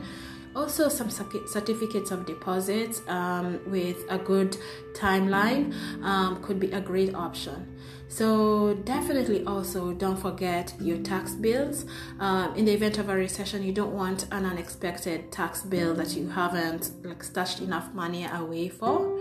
Also, 0.55 0.87
some 0.87 1.09
certificates 1.09 2.11
of 2.11 2.25
deposits 2.25 3.01
um, 3.09 3.59
with 3.67 3.97
a 4.09 4.17
good 4.17 4.55
timeline 4.93 5.73
um, 6.01 6.41
could 6.41 6.61
be 6.61 6.71
a 6.71 6.79
great 6.79 7.13
option. 7.13 7.74
So, 8.07 8.75
definitely 8.85 9.43
also 9.45 9.91
don't 9.93 10.17
forget 10.17 10.73
your 10.79 10.97
tax 10.99 11.33
bills. 11.33 11.85
Um, 12.19 12.55
in 12.55 12.65
the 12.65 12.73
event 12.73 12.97
of 12.97 13.09
a 13.09 13.15
recession, 13.15 13.63
you 13.63 13.73
don't 13.73 13.93
want 13.93 14.25
an 14.31 14.45
unexpected 14.45 15.31
tax 15.31 15.61
bill 15.63 15.93
that 15.95 16.15
you 16.15 16.29
haven't 16.29 16.91
like 17.03 17.23
stashed 17.23 17.61
enough 17.61 17.93
money 17.93 18.25
away 18.25 18.69
for. 18.69 19.19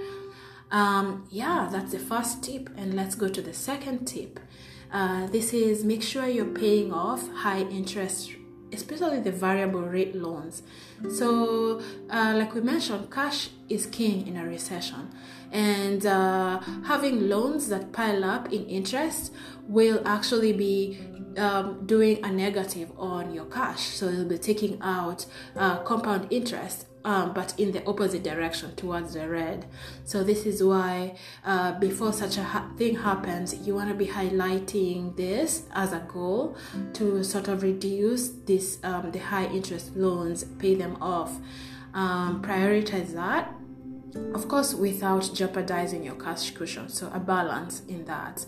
Um, 0.71 1.27
yeah, 1.31 1.69
that's 1.71 1.93
the 1.93 1.99
first 1.99 2.43
tip, 2.43 2.69
and 2.77 2.95
let's 2.95 3.15
go 3.15 3.29
to 3.29 3.41
the 3.41 3.55
second 3.55 4.07
tip. 4.07 4.41
Uh, 4.93 5.27
this 5.27 5.53
is 5.53 5.85
make 5.85 6.03
sure 6.03 6.27
you're 6.27 6.45
paying 6.45 6.93
off 6.93 7.29
high 7.33 7.63
interest 7.63 8.33
especially 8.75 9.21
the 9.21 9.33
variable 9.33 9.83
rate 9.83 10.15
loans. 10.15 10.63
So, 11.11 11.81
uh, 12.11 12.35
like 12.37 12.55
we 12.55 12.61
mentioned, 12.61 13.11
cash 13.11 13.51
is 13.69 13.87
king 13.87 14.27
in 14.27 14.37
a 14.37 14.45
recession, 14.47 15.11
and 15.53 16.05
uh, 16.07 16.61
having 16.85 17.29
loans 17.29 17.69
that 17.69 17.93
pile 17.93 18.25
up 18.25 18.53
in 18.53 18.65
interest 18.67 19.33
will 19.69 20.01
actually 20.07 20.53
be 20.53 20.99
um, 21.37 21.85
doing 21.85 22.25
a 22.25 22.31
negative 22.31 22.91
on 22.97 23.35
your 23.35 23.47
cash. 23.47 23.83
So, 23.89 24.09
you'll 24.09 24.25
be 24.29 24.39
taking 24.39 24.81
out 24.81 25.27
uh, 25.57 25.79
compound 25.83 26.29
interest 26.31 26.87
um, 27.05 27.33
but 27.35 27.55
in 27.59 27.73
the 27.73 27.85
opposite 27.87 28.23
direction 28.23 28.75
towards 28.77 29.15
the 29.15 29.29
red. 29.29 29.67
So 30.05 30.25
this 30.25 30.47
is 30.47 30.63
why 30.63 31.17
uh, 31.45 31.79
before 31.79 32.13
such 32.13 32.39
a 32.39 32.43
ha- 32.43 32.71
thing 32.77 32.97
happens, 32.97 33.55
you 33.67 33.75
want 33.75 33.91
to 33.91 33.95
be 33.95 34.07
highlighting 34.07 35.17
this 35.17 35.65
as 35.73 35.93
a 35.93 36.01
goal 36.13 36.57
to 36.95 37.23
sort 37.23 37.49
of 37.49 37.63
reduce 37.63 38.29
this 38.29 38.79
um, 38.83 39.11
the 39.11 39.19
high 39.19 39.47
interest 39.47 39.97
loans, 39.97 40.45
pay 40.59 40.75
them 40.75 40.97
off, 41.01 41.33
um, 41.93 42.43
prioritize 42.43 43.13
that. 43.15 43.53
Of 44.33 44.47
course, 44.49 44.75
without 44.75 45.29
jeopardizing 45.35 46.05
your 46.05 46.15
cash 46.15 46.53
cushion. 46.53 46.89
So 46.89 47.11
a 47.13 47.19
balance 47.19 47.83
in 47.89 48.05
that. 48.05 48.47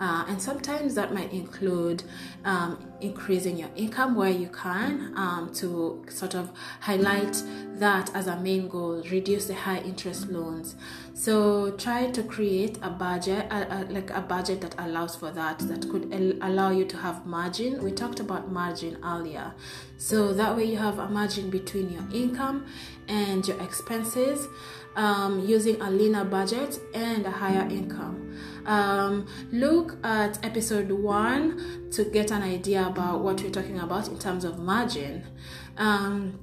Uh, 0.00 0.24
and 0.28 0.40
sometimes 0.40 0.94
that 0.94 1.12
might 1.12 1.32
include 1.32 2.04
um, 2.44 2.78
increasing 3.00 3.56
your 3.56 3.70
income 3.74 4.14
where 4.14 4.30
you 4.30 4.48
can 4.48 5.12
um, 5.16 5.50
to 5.52 6.04
sort 6.08 6.34
of 6.34 6.50
highlight 6.80 7.42
that 7.74 8.14
as 8.14 8.26
a 8.26 8.36
main 8.36 8.68
goal, 8.68 9.02
reduce 9.10 9.46
the 9.46 9.54
high 9.54 9.78
interest 9.78 10.28
loans. 10.28 10.76
So 11.14 11.72
try 11.72 12.10
to 12.10 12.22
create 12.22 12.78
a 12.82 12.90
budget, 12.90 13.46
a, 13.50 13.78
a, 13.78 13.78
like 13.90 14.10
a 14.10 14.20
budget 14.20 14.60
that 14.60 14.74
allows 14.78 15.16
for 15.16 15.30
that, 15.32 15.58
that 15.60 15.88
could 15.90 16.12
al- 16.12 16.48
allow 16.48 16.70
you 16.70 16.84
to 16.84 16.96
have 16.96 17.26
margin. 17.26 17.82
We 17.82 17.90
talked 17.90 18.20
about 18.20 18.52
margin 18.52 18.98
earlier. 19.04 19.52
So 19.96 20.32
that 20.32 20.56
way 20.56 20.64
you 20.64 20.76
have 20.76 20.98
a 20.98 21.08
margin 21.08 21.50
between 21.50 21.90
your 21.90 22.04
income 22.12 22.66
and 23.08 23.46
your 23.46 23.60
expenses 23.60 24.46
um, 24.96 25.44
using 25.46 25.80
a 25.80 25.90
leaner 25.90 26.24
budget 26.24 26.78
and 26.94 27.24
a 27.26 27.30
higher 27.30 27.68
income. 27.68 28.38
Um, 28.68 29.26
look 29.50 29.96
at 30.04 30.44
episode 30.44 30.92
one 30.92 31.90
to 31.92 32.04
get 32.04 32.30
an 32.30 32.42
idea 32.42 32.86
about 32.86 33.20
what 33.20 33.40
we're 33.42 33.50
talking 33.50 33.80
about 33.80 34.08
in 34.08 34.18
terms 34.18 34.44
of 34.44 34.58
margin. 34.58 35.24
Um, 35.78 36.38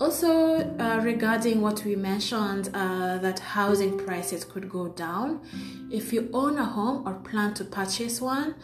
also, 0.00 0.58
uh, 0.78 1.00
regarding 1.02 1.60
what 1.60 1.84
we 1.84 1.96
mentioned, 1.96 2.70
uh, 2.74 3.18
that 3.18 3.38
housing 3.38 3.98
prices 3.98 4.44
could 4.44 4.68
go 4.68 4.88
down. 4.88 5.40
If 5.90 6.12
you 6.12 6.30
own 6.32 6.58
a 6.58 6.64
home 6.64 7.06
or 7.06 7.14
plan 7.14 7.54
to 7.54 7.64
purchase 7.64 8.20
one, 8.20 8.54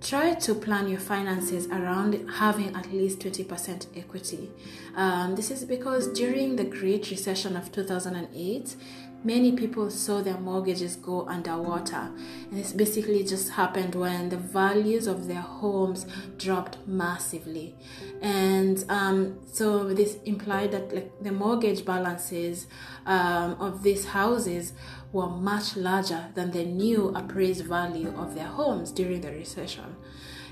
try 0.00 0.34
to 0.34 0.54
plan 0.54 0.88
your 0.88 1.00
finances 1.00 1.66
around 1.68 2.28
having 2.30 2.74
at 2.74 2.92
least 2.92 3.20
20% 3.20 3.86
equity. 3.96 4.50
Um, 4.96 5.34
this 5.36 5.50
is 5.50 5.64
because 5.64 6.08
during 6.12 6.56
the 6.56 6.64
Great 6.64 7.10
Recession 7.10 7.56
of 7.56 7.70
2008, 7.70 8.76
many 9.24 9.52
people 9.52 9.90
saw 9.90 10.22
their 10.22 10.38
mortgages 10.38 10.96
go 10.96 11.26
underwater. 11.26 12.10
And 12.50 12.58
this 12.58 12.72
basically 12.72 13.24
just 13.24 13.50
happened 13.50 13.94
when 13.94 14.28
the 14.28 14.36
values 14.36 15.06
of 15.06 15.26
their 15.26 15.40
homes 15.40 16.06
dropped 16.36 16.78
massively. 16.86 17.74
And 18.22 18.84
um, 18.88 19.38
so 19.50 19.92
this 19.92 20.18
implied 20.24 20.72
that 20.72 20.94
like 20.94 21.12
the 21.22 21.32
mortgage 21.32 21.84
balances 21.84 22.66
um, 23.06 23.56
of 23.60 23.82
these 23.82 24.06
houses 24.06 24.72
were 25.12 25.28
much 25.28 25.76
larger 25.76 26.26
than 26.34 26.50
the 26.50 26.64
new 26.64 27.08
appraised 27.08 27.64
value 27.64 28.12
of 28.16 28.34
their 28.34 28.46
homes 28.46 28.92
during 28.92 29.20
the 29.20 29.30
recession. 29.30 29.96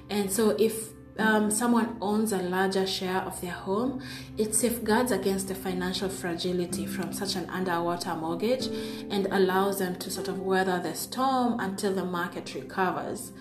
And 0.08 0.30
so 0.30 0.50
if 0.50 0.95
um, 1.18 1.50
someone 1.50 1.96
owns 2.00 2.32
a 2.32 2.38
larger 2.38 2.86
share 2.86 3.22
of 3.22 3.40
their 3.40 3.52
home, 3.52 4.02
it 4.36 4.54
safeguards 4.54 5.12
against 5.12 5.48
the 5.48 5.54
financial 5.54 6.08
fragility 6.08 6.86
from 6.86 7.12
such 7.12 7.36
an 7.36 7.48
underwater 7.50 8.14
mortgage 8.14 8.66
and 9.10 9.26
allows 9.30 9.78
them 9.78 9.96
to 9.96 10.10
sort 10.10 10.28
of 10.28 10.40
weather 10.40 10.78
the 10.78 10.94
storm 10.94 11.58
until 11.60 11.94
the 11.94 12.04
market 12.04 12.54
recovers. 12.54 13.32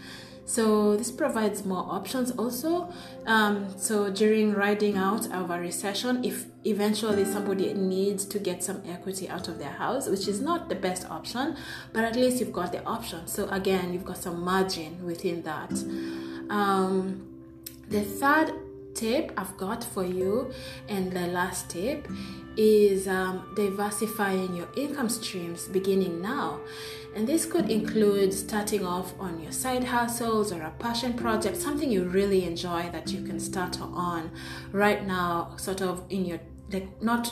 So 0.47 0.95
this 0.95 1.11
provides 1.11 1.65
more 1.65 1.85
options 1.89 2.29
also. 2.31 2.93
Um, 3.25 3.67
so 3.77 4.11
during 4.11 4.53
riding 4.53 4.95
out 4.95 5.31
of 5.31 5.49
a 5.49 5.59
recession, 5.59 6.23
if 6.23 6.45
eventually 6.63 7.25
somebody 7.25 7.73
needs 7.73 8.25
to 8.25 8.37
get 8.37 8.63
some 8.63 8.83
equity 8.87 9.27
out 9.27 9.47
of 9.47 9.57
their 9.57 9.71
house, 9.71 10.07
which 10.07 10.27
is 10.27 10.41
not 10.41 10.69
the 10.69 10.75
best 10.75 11.09
option, 11.09 11.57
but 11.93 12.03
at 12.03 12.15
least 12.15 12.39
you've 12.39 12.53
got 12.53 12.71
the 12.71 12.83
option. 12.83 13.25
So 13.25 13.49
again, 13.49 13.91
you've 13.91 14.05
got 14.05 14.17
some 14.17 14.41
margin 14.41 15.03
within 15.03 15.41
that. 15.41 15.71
Um, 16.51 17.34
the 17.89 18.01
third 18.01 18.53
tip 18.93 19.31
I've 19.37 19.55
got 19.57 19.83
for 19.83 20.03
you, 20.03 20.51
and 20.87 21.11
the 21.11 21.27
last 21.27 21.69
tip 21.69 22.07
is 22.57 23.07
um, 23.07 23.51
diversifying 23.55 24.55
your 24.55 24.67
income 24.75 25.09
streams 25.09 25.67
beginning 25.67 26.21
now. 26.21 26.59
And 27.15 27.27
this 27.27 27.45
could 27.45 27.69
include 27.69 28.33
starting 28.33 28.85
off 28.85 29.13
on 29.19 29.41
your 29.41 29.51
side 29.51 29.83
hustles 29.83 30.51
or 30.51 30.61
a 30.61 30.71
passion 30.71 31.13
project, 31.13 31.57
something 31.57 31.89
you 31.89 32.03
really 32.03 32.45
enjoy 32.45 32.89
that 32.91 33.11
you 33.11 33.23
can 33.23 33.39
start 33.39 33.79
on 33.81 34.31
right 34.71 35.05
now, 35.05 35.55
sort 35.57 35.81
of 35.81 36.03
in 36.09 36.25
your 36.25 36.39
like 36.71 37.01
not 37.01 37.31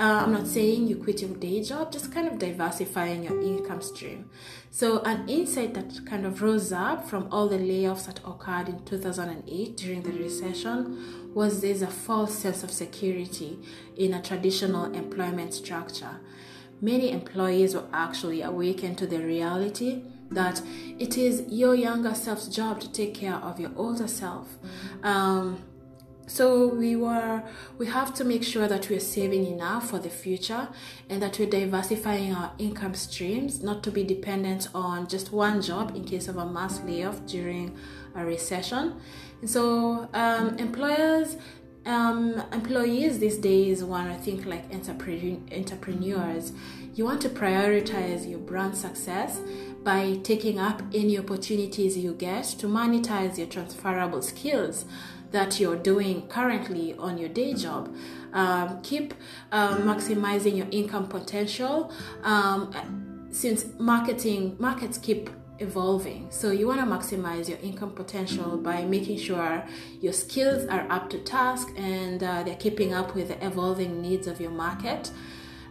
uh, 0.00 0.24
I'm 0.24 0.32
not 0.32 0.48
saying 0.48 0.88
you 0.88 0.96
quit 0.96 1.22
your 1.22 1.30
day 1.36 1.62
job, 1.62 1.92
just 1.92 2.12
kind 2.12 2.26
of 2.26 2.38
diversifying 2.38 3.22
your 3.22 3.40
income 3.40 3.80
stream. 3.80 4.30
So, 4.74 5.02
an 5.02 5.28
insight 5.28 5.74
that 5.74 6.06
kind 6.06 6.24
of 6.24 6.40
rose 6.40 6.72
up 6.72 7.08
from 7.08 7.28
all 7.30 7.46
the 7.46 7.58
layoffs 7.58 8.06
that 8.06 8.20
occurred 8.26 8.68
in 8.68 8.82
2008 8.84 9.76
during 9.76 10.02
the 10.02 10.12
recession 10.12 11.32
was 11.34 11.60
there's 11.60 11.82
a 11.82 11.86
false 11.86 12.34
sense 12.34 12.64
of 12.64 12.70
security 12.70 13.58
in 13.96 14.14
a 14.14 14.22
traditional 14.22 14.86
employment 14.92 15.54
structure 15.54 16.18
many 16.82 17.12
employees 17.12 17.74
will 17.74 17.88
actually 17.92 18.42
awaken 18.42 18.94
to 18.96 19.06
the 19.06 19.18
reality 19.18 20.02
that 20.30 20.60
it 20.98 21.16
is 21.16 21.44
your 21.48 21.74
younger 21.74 22.14
self's 22.14 22.48
job 22.48 22.80
to 22.80 22.90
take 22.90 23.14
care 23.14 23.36
of 23.36 23.60
your 23.60 23.70
older 23.76 24.08
self. 24.08 24.56
Um, 25.02 25.62
so 26.32 26.66
we 26.66 26.96
were 26.96 27.42
we 27.76 27.86
have 27.88 28.14
to 28.14 28.24
make 28.24 28.42
sure 28.42 28.66
that 28.66 28.88
we're 28.88 29.00
saving 29.00 29.46
enough 29.46 29.90
for 29.90 29.98
the 29.98 30.08
future 30.08 30.68
and 31.10 31.20
that 31.20 31.38
we're 31.38 31.50
diversifying 31.50 32.32
our 32.32 32.52
income 32.58 32.94
streams, 32.94 33.62
not 33.62 33.82
to 33.82 33.90
be 33.90 34.02
dependent 34.02 34.68
on 34.74 35.06
just 35.08 35.30
one 35.30 35.60
job 35.60 35.94
in 35.94 36.04
case 36.04 36.28
of 36.28 36.38
a 36.38 36.46
mass 36.46 36.80
layoff 36.84 37.26
during 37.26 37.76
a 38.14 38.24
recession. 38.24 38.94
And 39.42 39.50
so 39.50 40.08
um, 40.14 40.56
employers 40.56 41.36
um, 41.84 42.42
employees 42.50 43.18
these 43.18 43.36
days 43.36 43.84
want 43.84 44.10
to 44.10 44.18
think 44.18 44.46
like 44.46 44.72
entrepreneurs. 44.72 46.52
You 46.94 47.04
want 47.04 47.20
to 47.22 47.28
prioritize 47.28 48.28
your 48.28 48.38
brand 48.38 48.78
success 48.78 49.38
by 49.82 50.18
taking 50.22 50.58
up 50.58 50.80
any 50.94 51.18
opportunities 51.18 51.98
you 51.98 52.14
get 52.14 52.44
to 52.44 52.68
monetize 52.68 53.36
your 53.36 53.48
transferable 53.48 54.22
skills 54.22 54.86
that 55.32 55.58
you're 55.58 55.76
doing 55.76 56.28
currently 56.28 56.94
on 56.98 57.18
your 57.18 57.28
day 57.28 57.54
job. 57.54 57.94
Um, 58.32 58.80
keep 58.82 59.14
um, 59.50 59.82
maximizing 59.82 60.56
your 60.56 60.68
income 60.70 61.08
potential 61.08 61.92
um, 62.22 63.28
since 63.30 63.66
marketing 63.78 64.56
markets 64.58 64.98
keep 64.98 65.30
evolving. 65.58 66.26
So 66.30 66.50
you 66.50 66.66
want 66.66 66.80
to 66.80 66.86
maximize 66.86 67.48
your 67.48 67.58
income 67.58 67.92
potential 67.92 68.56
by 68.56 68.84
making 68.84 69.18
sure 69.18 69.64
your 70.00 70.12
skills 70.12 70.66
are 70.66 70.90
up 70.90 71.08
to 71.10 71.18
task 71.18 71.68
and 71.76 72.22
uh, 72.22 72.42
they're 72.42 72.56
keeping 72.56 72.92
up 72.92 73.14
with 73.14 73.28
the 73.28 73.46
evolving 73.46 74.02
needs 74.02 74.26
of 74.26 74.40
your 74.40 74.50
market. 74.50 75.10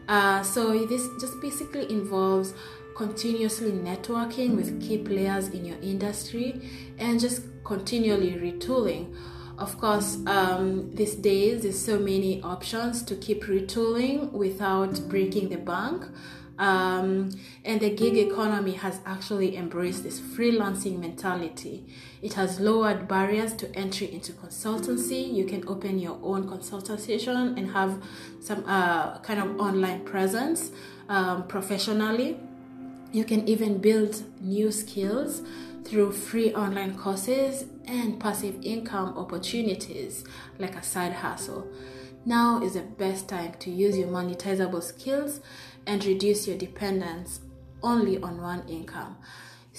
Uh, 0.07 0.41
so 0.43 0.85
this 0.85 1.07
just 1.19 1.39
basically 1.41 1.89
involves 1.91 2.53
continuously 2.95 3.71
networking 3.71 4.55
with 4.55 4.81
key 4.81 4.97
players 4.97 5.49
in 5.49 5.65
your 5.65 5.77
industry 5.81 6.61
and 6.97 7.19
just 7.19 7.43
continually 7.63 8.33
retooling. 8.33 9.15
Of 9.61 9.77
course, 9.79 10.17
um, 10.25 10.89
these 10.95 11.13
days 11.13 11.61
there's 11.61 11.77
so 11.77 11.99
many 11.99 12.41
options 12.41 13.03
to 13.03 13.15
keep 13.15 13.43
retooling 13.43 14.31
without 14.31 14.99
breaking 15.07 15.49
the 15.49 15.57
bank. 15.57 16.03
Um, 16.57 17.29
and 17.63 17.79
the 17.79 17.91
gig 17.91 18.17
economy 18.17 18.71
has 18.73 18.99
actually 19.05 19.55
embraced 19.55 20.01
this 20.01 20.19
freelancing 20.19 20.97
mentality. 20.97 21.85
It 22.23 22.33
has 22.33 22.59
lowered 22.59 23.07
barriers 23.07 23.53
to 23.57 23.75
entry 23.75 24.11
into 24.11 24.31
consultancy. 24.33 25.31
You 25.31 25.45
can 25.45 25.67
open 25.67 25.99
your 25.99 26.17
own 26.23 26.49
consultation 26.49 27.55
and 27.55 27.69
have 27.69 28.01
some 28.39 28.63
uh, 28.65 29.19
kind 29.19 29.39
of 29.39 29.59
online 29.59 30.05
presence 30.05 30.71
um, 31.07 31.45
professionally. 31.47 32.39
You 33.11 33.25
can 33.25 33.47
even 33.47 33.77
build 33.77 34.23
new 34.41 34.71
skills 34.71 35.43
through 35.83 36.11
free 36.11 36.53
online 36.53 36.97
courses 36.97 37.65
and 37.85 38.19
passive 38.19 38.55
income 38.61 39.17
opportunities 39.17 40.23
like 40.59 40.75
a 40.75 40.83
side 40.83 41.13
hustle. 41.13 41.67
Now 42.25 42.61
is 42.61 42.73
the 42.73 42.81
best 42.81 43.27
time 43.27 43.55
to 43.59 43.71
use 43.71 43.97
your 43.97 44.07
monetizable 44.07 44.83
skills 44.83 45.41
and 45.87 46.03
reduce 46.05 46.47
your 46.47 46.57
dependence 46.57 47.41
only 47.81 48.21
on 48.21 48.41
one 48.41 48.67
income. 48.67 49.17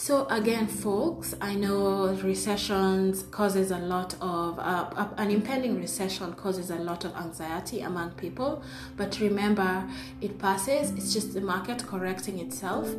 So 0.03 0.27
again, 0.31 0.67
folks, 0.67 1.33
I 1.41 1.55
know 1.55 2.13
recessions 2.25 3.23
causes 3.31 3.71
a 3.71 3.79
lot 3.79 4.17
of 4.21 4.59
uh, 4.59 5.07
an 5.17 5.31
impending 5.31 5.79
recession 5.79 6.33
causes 6.33 6.71
a 6.71 6.75
lot 6.75 7.05
of 7.05 7.15
anxiety 7.15 7.83
among 7.83 8.11
people. 8.15 8.65
But 8.97 9.21
remember, 9.21 9.89
it 10.21 10.41
passes. 10.41 10.91
It's 10.91 11.13
just 11.13 11.35
the 11.35 11.41
market 11.41 11.87
correcting 11.87 12.41
itself, 12.41 12.93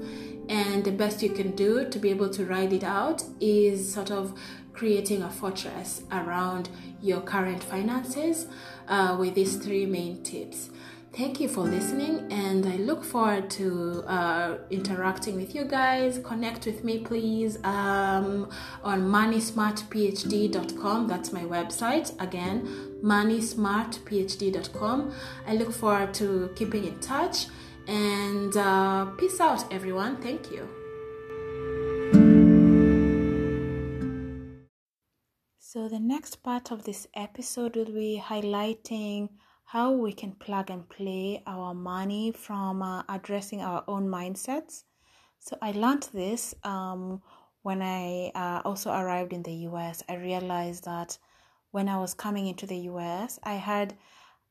and 0.48 0.86
the 0.86 0.94
best 0.94 1.22
you 1.22 1.32
can 1.32 1.58
do 1.58 1.90
to 1.90 2.00
be 2.00 2.10
able 2.10 2.30
to 2.30 2.46
ride 2.46 2.72
it 2.72 2.86
out 2.86 3.22
is 3.42 3.94
sort 3.94 4.10
of 4.10 4.40
creating 4.72 5.24
a 5.24 5.30
fortress 5.30 6.04
around 6.10 6.70
your 7.02 7.20
current 7.20 7.62
finances 7.62 8.48
uh, 8.88 9.18
with 9.20 9.36
these 9.36 9.58
three 9.58 9.86
main 9.86 10.24
tips. 10.24 10.70
Thank 11.16 11.40
you 11.40 11.48
for 11.48 11.62
listening, 11.62 12.28
and 12.32 12.66
I 12.66 12.78
look 12.78 13.04
forward 13.04 13.48
to 13.52 14.04
uh, 14.08 14.58
interacting 14.72 15.36
with 15.36 15.54
you 15.54 15.64
guys. 15.64 16.18
Connect 16.18 16.66
with 16.66 16.84
me, 16.84 17.02
please, 17.02 17.64
um, 17.64 18.50
on 18.84 19.04
moneysmartphd.com. 19.04 21.08
That's 21.08 21.32
my 21.32 21.44
website. 21.44 22.20
Again, 22.20 22.68
moneysmartphd.com. 23.04 25.14
I 25.46 25.54
look 25.54 25.72
forward 25.72 26.16
to 26.16 26.50
keeping 26.56 26.86
in 26.86 27.00
touch, 27.00 27.46
and 27.88 28.58
uh, 28.58 29.06
peace 29.12 29.40
out, 29.40 29.72
everyone. 29.72 30.18
Thank 30.18 30.50
you. 30.50 30.68
So, 35.60 35.88
the 35.88 36.00
next 36.00 36.42
part 36.42 36.72
of 36.72 36.86
this 36.86 37.06
episode 37.14 37.76
will 37.76 37.94
be 37.94 38.20
highlighting 38.20 39.30
how 39.74 39.92
we 39.92 40.14
can 40.14 40.32
plug 40.34 40.70
and 40.70 40.88
play 40.88 41.42
our 41.48 41.74
money 41.74 42.32
from 42.32 42.84
uh, 42.84 43.02
addressing 43.10 43.60
our 43.60 43.84
own 43.88 44.08
mindsets. 44.08 44.84
So 45.40 45.58
I 45.64 45.72
learned 45.72 46.10
this 46.14 46.54
um, 46.64 47.24
when 47.64 47.82
I 47.82 48.32
uh, 48.36 48.62
also 48.66 48.92
arrived 48.92 49.34
in 49.34 49.42
the 49.42 49.68
US. 49.70 50.04
I 50.08 50.18
realized 50.18 50.84
that 50.86 51.18
when 51.72 51.90
I 51.90 51.98
was 51.98 52.14
coming 52.14 52.46
into 52.46 52.68
the 52.68 52.78
US, 52.92 53.40
I 53.42 53.56
had 53.56 53.98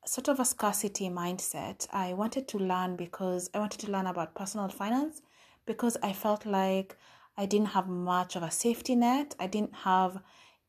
sort 0.05 0.27
of 0.27 0.41
a 0.41 0.45
scarcity 0.45 1.09
mindset. 1.09 1.87
I 1.93 2.15
wanted 2.15 2.49
to 2.49 2.59
learn 2.59 2.97
because 2.97 3.49
I 3.55 3.61
wanted 3.61 3.79
to 3.83 3.93
learn 3.93 4.09
about 4.09 4.35
personal 4.35 4.71
finance 4.71 5.23
because 5.67 5.97
I 6.03 6.15
felt 6.15 6.45
like 6.45 6.97
I 7.37 7.47
didn't 7.47 7.75
have 7.77 7.87
much 7.87 8.35
of 8.35 8.43
a 8.43 8.51
safety 8.51 8.97
net. 8.97 9.37
I 9.39 9.47
didn't 9.47 9.77
have 9.85 10.21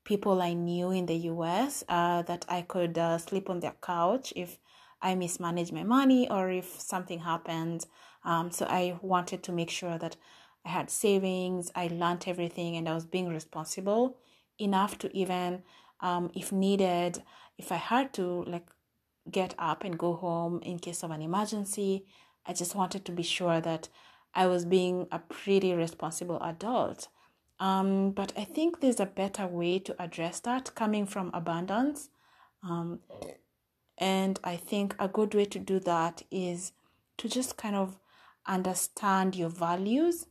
people 0.04 0.42
I 0.42 0.54
knew 0.54 0.92
in 0.92 1.06
the 1.06 1.16
US 1.32 1.84
uh, 1.88 2.22
that 2.24 2.46
I 2.50 2.62
could 2.62 2.98
uh, 2.98 3.18
sleep 3.18 3.50
on 3.50 3.60
their 3.60 3.76
couch 3.82 4.34
if 4.36 4.60
I 5.02 5.16
mismanage 5.16 5.72
my 5.72 5.84
money 5.84 6.30
or 6.30 6.50
if 6.50 6.80
something 6.80 7.20
happened. 7.20 7.86
Um, 8.24 8.52
so 8.52 8.66
I 8.66 8.98
wanted 9.02 9.44
to 9.44 9.52
make 9.52 9.70
sure 9.70 9.98
that 9.98 10.16
I 10.66 10.70
had 10.70 10.90
savings, 10.90 11.72
I 11.76 11.88
learned 11.88 12.24
everything, 12.28 12.78
and 12.78 12.88
I 12.88 12.94
was 12.94 13.06
being 13.06 13.28
responsible 13.28 14.18
enough 14.58 14.98
to 15.00 15.16
even, 15.16 15.64
um, 16.00 16.32
if 16.34 16.54
needed, 16.54 17.22
if 17.58 17.72
I 17.72 17.76
had 17.76 18.14
to 18.14 18.44
like 18.44 18.68
get 19.30 19.56
up 19.60 19.84
and 19.84 19.98
go 19.98 20.14
home 20.14 20.62
in 20.64 20.80
case 20.80 21.04
of 21.04 21.12
an 21.12 21.22
emergency, 21.22 22.06
I 22.46 22.54
just 22.54 22.76
wanted 22.76 23.04
to 23.06 23.12
be 23.12 23.24
sure 23.24 23.60
that 23.62 23.90
I 24.34 24.48
was 24.48 24.66
being 24.66 25.08
a 25.12 25.20
pretty 25.20 25.74
responsible 25.74 26.42
adult. 26.42 27.08
Um, 27.64 28.12
but 28.12 28.34
I 28.36 28.44
think 28.44 28.82
there's 28.82 29.00
a 29.00 29.06
better 29.06 29.48
way 29.48 29.80
to 29.80 29.96
address 29.98 30.42
that 30.42 30.76
coming 30.76 31.06
from 31.06 31.32
abundance. 31.34 32.10
Um, 32.62 33.00
and 33.98 34.38
I 34.44 34.58
think 34.58 34.96
a 35.00 35.08
good 35.08 35.34
way 35.34 35.46
to 35.46 35.60
do 35.60 35.80
that 35.80 36.24
is 36.30 36.74
to 37.20 37.30
just 37.30 37.56
kind 37.56 37.78
of 37.78 37.98
understand 38.46 39.38
your 39.38 39.48
values. 39.48 40.26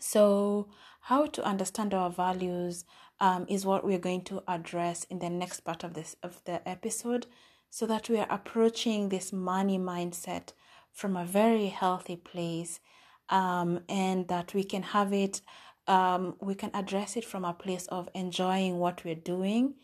So, 0.00 0.66
how 1.02 1.26
to 1.26 1.44
understand 1.44 1.94
our 1.94 2.10
values 2.10 2.84
um, 3.20 3.46
is 3.48 3.64
what 3.64 3.84
we're 3.84 4.00
going 4.00 4.22
to 4.24 4.42
address 4.48 5.04
in 5.04 5.20
the 5.20 5.30
next 5.30 5.60
part 5.60 5.84
of 5.84 5.94
this 5.94 6.16
of 6.20 6.42
the 6.46 6.68
episode 6.68 7.28
so 7.70 7.86
that 7.86 8.08
we 8.08 8.18
are 8.18 8.26
approaching 8.28 9.08
this 9.08 9.32
money 9.32 9.78
mindset 9.78 10.52
from 10.90 11.16
a 11.16 11.24
very 11.24 11.68
healthy 11.68 12.16
place 12.16 12.80
um, 13.28 13.80
and 13.88 14.26
that 14.26 14.52
we 14.52 14.64
can 14.64 14.82
have 14.82 15.12
it 15.12 15.42
um, 15.90 16.36
we 16.40 16.54
can 16.54 16.70
address 16.72 17.16
it 17.16 17.24
from 17.24 17.44
a 17.44 17.52
place 17.52 17.86
of 17.88 18.08
enjoying 18.14 18.78
what 18.78 19.04
we're 19.04 19.16
doing 19.16 19.74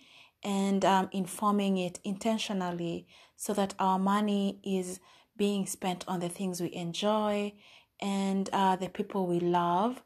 and 0.45 0.85
um, 0.85 1.09
informing 1.11 1.77
it 1.79 1.99
intentionally 2.05 3.09
so 3.35 3.53
that 3.53 3.75
our 3.81 3.99
money 3.99 4.61
is 4.63 5.01
being 5.37 5.67
spent 5.67 6.05
on 6.07 6.21
the 6.21 6.29
things 6.29 6.61
we 6.61 6.73
enjoy 6.73 7.53
and 8.01 8.49
uh, 8.53 8.77
the 8.77 8.89
people 8.89 9.27
we 9.27 9.41
love. 9.41 10.01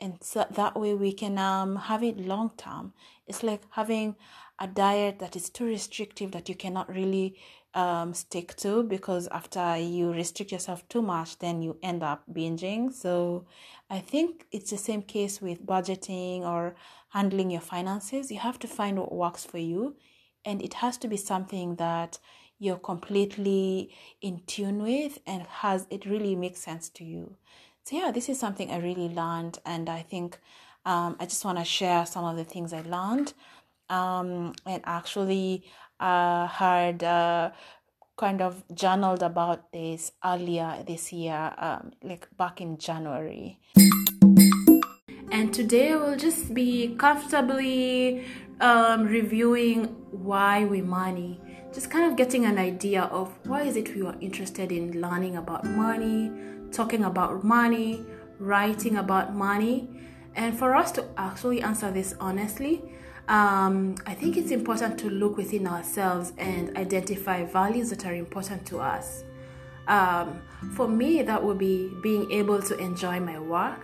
And 0.00 0.18
so 0.20 0.44
that 0.50 0.74
way 0.78 0.94
we 0.94 1.12
can 1.12 1.38
um, 1.38 1.76
have 1.76 2.02
it 2.02 2.18
long 2.18 2.50
term. 2.56 2.92
It's 3.28 3.44
like 3.44 3.62
having 3.70 4.16
a 4.58 4.66
diet 4.66 5.20
that 5.20 5.36
is 5.36 5.50
too 5.50 5.66
restrictive 5.66 6.32
that 6.32 6.48
you 6.48 6.56
cannot 6.56 6.92
really 6.92 7.38
um, 7.74 8.14
stick 8.14 8.54
to 8.56 8.84
because 8.84 9.26
after 9.28 9.76
you 9.76 10.12
restrict 10.12 10.52
yourself 10.52 10.88
too 10.88 11.02
much 11.02 11.38
then 11.40 11.60
you 11.60 11.76
end 11.82 12.02
up 12.02 12.22
binging. 12.32 12.92
So 12.92 13.46
i 13.90 13.98
think 13.98 14.46
it's 14.52 14.70
the 14.70 14.78
same 14.78 15.02
case 15.02 15.42
with 15.42 15.66
budgeting 15.66 16.42
or 16.42 16.76
handling 17.10 17.50
your 17.50 17.60
finances. 17.60 18.30
You 18.30 18.38
have 18.38 18.58
to 18.60 18.68
find 18.68 18.98
what 18.98 19.12
works 19.12 19.44
for 19.44 19.58
you 19.58 19.96
and 20.44 20.62
it 20.62 20.74
has 20.74 20.96
to 20.98 21.08
be 21.08 21.16
something 21.16 21.76
that 21.76 22.18
you're 22.58 22.76
completely 22.78 23.90
in 24.20 24.40
tune 24.46 24.82
with 24.82 25.18
and 25.26 25.42
has 25.42 25.86
it 25.90 26.06
really 26.06 26.36
makes 26.36 26.60
sense 26.60 26.88
to 26.90 27.04
you. 27.04 27.36
So 27.84 27.96
yeah 27.96 28.10
this 28.12 28.28
is 28.28 28.38
something 28.38 28.70
i 28.70 28.78
really 28.78 29.08
learned 29.08 29.58
and 29.66 29.88
i 29.88 30.02
think 30.02 30.38
um, 30.86 31.16
i 31.18 31.26
just 31.26 31.44
want 31.44 31.58
to 31.58 31.64
share 31.64 32.06
some 32.06 32.24
of 32.24 32.36
the 32.36 32.44
things 32.44 32.72
i 32.72 32.82
learned. 32.82 33.32
Um, 33.90 34.54
and 34.64 34.82
actually 34.86 35.64
uh, 36.04 36.46
had 36.46 37.02
uh, 37.02 37.50
kind 38.16 38.42
of 38.42 38.62
journaled 38.74 39.22
about 39.22 39.72
this 39.72 40.12
earlier 40.24 40.84
this 40.86 41.12
year 41.12 41.52
um, 41.58 41.92
like 42.02 42.28
back 42.36 42.60
in 42.60 42.76
january. 42.78 43.58
And 45.32 45.52
today 45.52 45.96
we'll 45.96 46.16
just 46.16 46.54
be 46.54 46.94
comfortably 46.96 48.24
um, 48.60 49.04
reviewing 49.04 49.86
why 50.12 50.64
we 50.64 50.80
money. 50.80 51.40
Just 51.72 51.90
kind 51.90 52.08
of 52.08 52.16
getting 52.16 52.44
an 52.44 52.58
idea 52.58 53.04
of 53.10 53.32
why 53.46 53.62
is 53.62 53.76
it 53.76 53.96
we 53.96 54.06
are 54.06 54.16
interested 54.20 54.70
in 54.70 55.00
learning 55.00 55.36
about 55.36 55.64
money 55.64 56.30
talking 56.70 57.04
about 57.04 57.44
money 57.44 58.04
writing 58.38 58.96
about 58.96 59.34
money. 59.34 59.88
And 60.34 60.58
for 60.58 60.74
us 60.74 60.90
to 60.92 61.04
actually 61.16 61.62
answer 61.62 61.90
this 61.90 62.14
honestly 62.20 62.82
um, 63.28 63.94
i 64.06 64.14
think 64.14 64.36
it's 64.36 64.50
important 64.50 64.98
to 64.98 65.08
look 65.10 65.36
within 65.36 65.66
ourselves 65.66 66.32
and 66.38 66.76
identify 66.76 67.44
values 67.44 67.90
that 67.90 68.04
are 68.06 68.14
important 68.14 68.64
to 68.66 68.78
us 68.78 69.24
um, 69.86 70.40
for 70.74 70.88
me 70.88 71.22
that 71.22 71.42
would 71.42 71.58
be 71.58 71.90
being 72.02 72.30
able 72.30 72.60
to 72.60 72.76
enjoy 72.78 73.20
my 73.20 73.38
work 73.38 73.80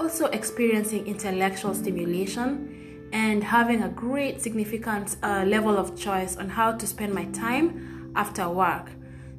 also 0.00 0.26
experiencing 0.26 1.06
intellectual 1.06 1.74
stimulation 1.74 3.08
and 3.12 3.42
having 3.42 3.82
a 3.82 3.88
great 3.88 4.40
significant 4.40 5.16
uh, 5.22 5.44
level 5.46 5.76
of 5.76 5.96
choice 5.96 6.36
on 6.36 6.48
how 6.48 6.72
to 6.72 6.86
spend 6.86 7.12
my 7.14 7.24
time 7.26 8.12
after 8.14 8.48
work. 8.48 8.90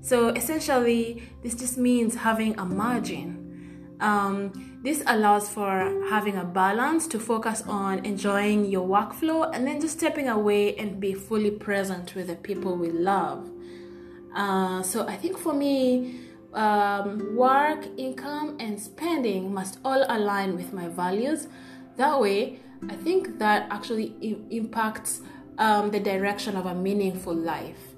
So 0.02 0.30
essentially, 0.30 1.24
this 1.44 1.56
just 1.56 1.78
means 1.78 2.16
having 2.16 2.58
a 2.58 2.66
margin. 2.66 3.98
Um, 4.00 4.69
this 4.82 5.04
allows 5.08 5.50
for 5.50 6.06
having 6.10 6.38
a 6.38 6.46
balance 6.46 7.06
to 7.08 7.20
focus 7.20 7.64
on 7.68 8.06
enjoying 8.06 8.66
your 8.66 8.88
workflow 8.88 9.50
and 9.54 9.68
then 9.68 9.82
just 9.82 10.00
stepping 10.00 10.30
away 10.30 10.76
and 10.78 11.00
be 11.00 11.14
fully 11.14 11.52
present 11.52 12.16
with 12.16 12.28
the 12.28 12.36
people 12.36 12.78
we 12.78 12.90
love. 12.90 13.52
Uh, 14.34 14.82
so 14.82 15.06
I 15.06 15.18
think 15.18 15.38
for 15.38 15.54
me, 15.54 16.22
um, 16.54 17.36
work, 17.36 17.86
income, 17.98 18.56
and 18.60 18.80
spending 18.80 19.54
must 19.54 19.80
all 19.84 20.06
align 20.08 20.56
with 20.56 20.72
my 20.72 20.88
values. 20.88 21.48
That 21.98 22.20
way, 22.22 22.60
I 22.88 22.96
think 22.96 23.38
that 23.40 23.68
actually 23.70 24.16
impacts 24.50 25.22
um, 25.58 25.92
the 25.92 26.00
direction 26.00 26.56
of 26.56 26.66
a 26.66 26.74
meaningful 26.74 27.36
life. 27.36 27.96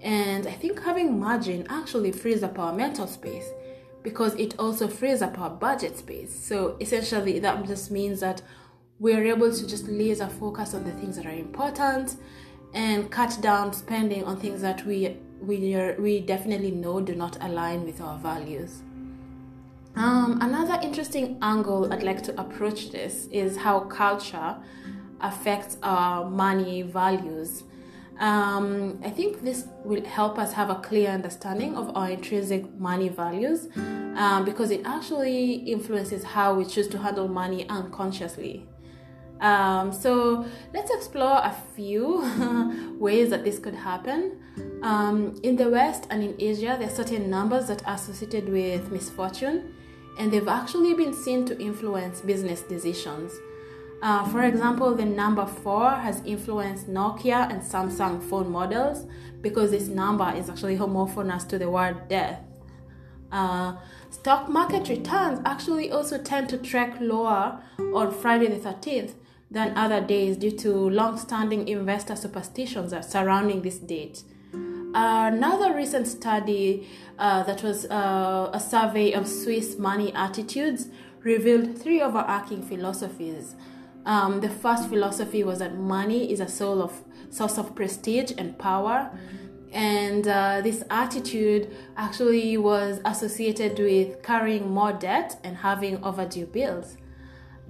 And 0.00 0.48
I 0.48 0.52
think 0.52 0.82
having 0.82 1.18
margin 1.20 1.64
actually 1.70 2.10
frees 2.10 2.42
up 2.42 2.58
our 2.58 2.72
mental 2.72 3.06
space 3.06 3.46
because 4.04 4.34
it 4.34 4.54
also 4.58 4.86
frees 4.86 5.22
up 5.22 5.38
our 5.40 5.50
budget 5.50 5.98
space. 5.98 6.32
So 6.32 6.76
essentially, 6.80 7.40
that 7.40 7.66
just 7.66 7.90
means 7.90 8.20
that 8.20 8.42
we're 9.00 9.24
able 9.26 9.52
to 9.52 9.66
just 9.66 9.88
laser 9.88 10.28
focus 10.28 10.74
on 10.74 10.84
the 10.84 10.92
things 10.92 11.16
that 11.16 11.26
are 11.26 11.30
important 11.30 12.16
and 12.74 13.10
cut 13.10 13.36
down 13.40 13.72
spending 13.72 14.22
on 14.24 14.36
things 14.38 14.60
that 14.60 14.86
we 14.86 15.16
we 15.40 15.76
we 15.98 16.20
definitely 16.20 16.70
know 16.70 17.00
do 17.00 17.14
not 17.14 17.36
align 17.42 17.84
with 17.84 18.00
our 18.00 18.18
values. 18.18 18.82
Um, 19.96 20.38
another 20.40 20.78
interesting 20.82 21.38
angle 21.40 21.92
I'd 21.92 22.02
like 22.02 22.22
to 22.24 22.40
approach 22.40 22.90
this 22.90 23.26
is 23.30 23.56
how 23.56 23.80
culture 23.80 24.56
affects 25.20 25.78
our 25.82 26.28
money 26.28 26.82
values. 26.82 27.62
Um, 28.18 29.00
I 29.04 29.10
think 29.10 29.42
this 29.42 29.66
will 29.84 30.04
help 30.04 30.38
us 30.38 30.52
have 30.52 30.70
a 30.70 30.76
clear 30.76 31.10
understanding 31.10 31.76
of 31.76 31.96
our 31.96 32.10
intrinsic 32.10 32.72
money 32.78 33.08
values 33.08 33.68
um, 34.16 34.44
because 34.44 34.70
it 34.70 34.82
actually 34.84 35.54
influences 35.54 36.22
how 36.22 36.54
we 36.54 36.64
choose 36.64 36.88
to 36.88 36.98
handle 36.98 37.26
money 37.26 37.68
unconsciously. 37.68 38.68
Um, 39.40 39.92
so 39.92 40.46
let's 40.72 40.90
explore 40.92 41.38
a 41.38 41.54
few 41.74 42.96
ways 42.98 43.30
that 43.30 43.44
this 43.44 43.58
could 43.58 43.74
happen. 43.74 44.40
Um, 44.82 45.38
in 45.42 45.56
the 45.56 45.68
West 45.68 46.06
and 46.10 46.22
in 46.22 46.34
Asia, 46.38 46.76
there 46.78 46.88
are 46.88 46.94
certain 46.94 47.28
numbers 47.28 47.66
that 47.66 47.86
are 47.86 47.94
associated 47.94 48.48
with 48.48 48.90
misfortune 48.92 49.74
and 50.18 50.32
they've 50.32 50.48
actually 50.48 50.94
been 50.94 51.12
seen 51.12 51.44
to 51.46 51.60
influence 51.60 52.20
business 52.20 52.62
decisions. 52.62 53.32
Uh, 54.04 54.22
for 54.28 54.42
example, 54.42 54.94
the 54.94 55.04
number 55.04 55.46
4 55.46 55.92
has 55.92 56.20
influenced 56.26 56.90
Nokia 56.90 57.50
and 57.50 57.62
Samsung 57.62 58.22
phone 58.22 58.52
models 58.52 59.06
because 59.40 59.70
this 59.70 59.88
number 59.88 60.30
is 60.36 60.50
actually 60.50 60.76
homophonous 60.76 61.42
to 61.44 61.58
the 61.58 61.70
word 61.70 62.06
death. 62.06 62.38
Uh, 63.32 63.76
stock 64.10 64.50
market 64.50 64.90
returns 64.90 65.40
actually 65.46 65.90
also 65.90 66.18
tend 66.18 66.50
to 66.50 66.58
track 66.58 66.98
lower 67.00 67.58
on 67.94 68.12
Friday 68.12 68.48
the 68.48 68.56
13th 68.56 69.14
than 69.50 69.74
other 69.74 70.02
days 70.02 70.36
due 70.36 70.50
to 70.50 70.70
long 70.90 71.16
standing 71.16 71.66
investor 71.66 72.14
superstitions 72.14 72.92
surrounding 73.08 73.62
this 73.62 73.78
date 73.78 74.22
another 74.94 75.74
recent 75.74 76.06
study 76.06 76.88
uh, 77.18 77.42
that 77.42 77.62
was 77.62 77.84
uh, 77.86 78.50
a 78.52 78.60
survey 78.60 79.12
of 79.12 79.26
Swiss 79.26 79.76
money 79.76 80.12
attitudes 80.14 80.88
revealed 81.22 81.76
three 81.78 82.00
overarching 82.00 82.62
philosophies. 82.62 83.56
Um, 84.06 84.40
the 84.40 84.50
first 84.50 84.88
philosophy 84.88 85.44
was 85.44 85.58
that 85.60 85.78
money 85.78 86.30
is 86.30 86.40
a 86.40 86.48
soul 86.48 86.82
of, 86.82 86.92
source 87.30 87.58
of 87.58 87.74
prestige 87.74 88.32
and 88.36 88.58
power. 88.58 89.10
And 89.72 90.28
uh, 90.28 90.60
this 90.62 90.84
attitude 90.90 91.74
actually 91.96 92.56
was 92.56 93.00
associated 93.04 93.78
with 93.78 94.22
carrying 94.22 94.70
more 94.70 94.92
debt 94.92 95.40
and 95.42 95.56
having 95.56 96.02
overdue 96.04 96.46
bills. 96.46 96.96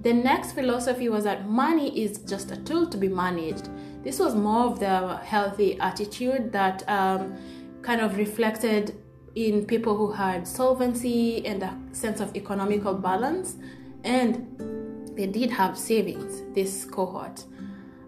The 0.01 0.13
next 0.13 0.51
philosophy 0.51 1.09
was 1.09 1.23
that 1.23 1.47
money 1.47 2.03
is 2.03 2.19
just 2.19 2.51
a 2.51 2.57
tool 2.57 2.87
to 2.87 2.97
be 2.97 3.07
managed 3.07 3.69
this 4.05 4.19
was 4.19 4.35
more 4.35 4.67
of 4.67 4.79
the 4.79 5.17
healthy 5.17 5.79
attitude 5.79 6.51
that 6.51 6.87
um, 6.87 7.35
kind 7.81 8.01
of 8.01 8.17
reflected 8.17 8.95
in 9.33 9.65
people 9.65 9.97
who 9.97 10.11
had 10.11 10.47
solvency 10.47 11.43
and 11.43 11.63
a 11.63 11.75
sense 11.91 12.19
of 12.19 12.33
economical 12.35 12.93
balance, 12.93 13.55
and 14.03 14.45
they 15.15 15.27
did 15.27 15.51
have 15.51 15.77
savings, 15.77 16.43
this 16.53 16.85
cohort. 16.85 17.45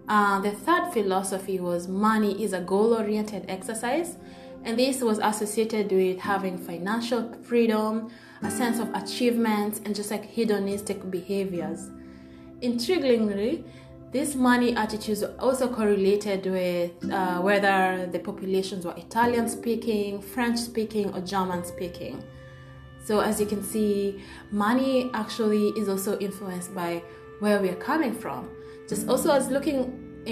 Uh, 0.08 0.40
the 0.40 0.52
third 0.52 0.92
philosophy 0.94 1.60
was 1.60 1.88
money 1.88 2.42
is 2.44 2.54
a 2.54 2.62
goal 2.62 2.94
oriented 2.94 3.46
exercise, 3.50 4.18
and 4.64 4.80
this 4.80 5.02
was 5.02 5.20
associated 5.20 5.92
with 5.92 6.20
having 6.20 6.58
financial 6.58 7.34
freedom, 7.44 8.10
a 8.42 8.52
sense 8.52 8.80
of 8.80 8.94
achievement, 8.94 9.82
and 9.86 9.96
just 9.96 10.12
like 10.12 10.26
hedonistic 10.26 11.10
behaviors. 11.12 11.90
Intriguingly, 12.62 13.64
these 14.12 14.36
money 14.36 14.76
attitudes 14.76 15.22
are 15.22 15.36
also 15.40 15.68
correlated 15.68 16.46
with 16.46 17.12
uh, 17.12 17.40
whether 17.42 18.08
the 18.12 18.20
populations 18.20 18.86
were 18.86 18.96
Italian 18.96 19.50
speaking, 19.50 20.22
French 20.22 20.58
speaking, 20.58 21.14
or 21.14 21.22
German 21.22 21.66
speaking. 21.66 22.24
So, 23.08 23.22
as 23.22 23.40
you 23.40 23.46
can 23.46 23.64
see, 23.64 24.22
money 24.52 25.10
actually 25.14 25.66
is 25.82 25.88
also 25.88 26.20
influenced 26.20 26.76
by 26.76 26.92
where 27.40 27.62
we 27.62 27.70
are 27.70 27.82
coming 27.92 28.14
from. 28.14 28.50
Just 28.90 29.08
also 29.08 29.32
as 29.32 29.48
looking 29.50 29.80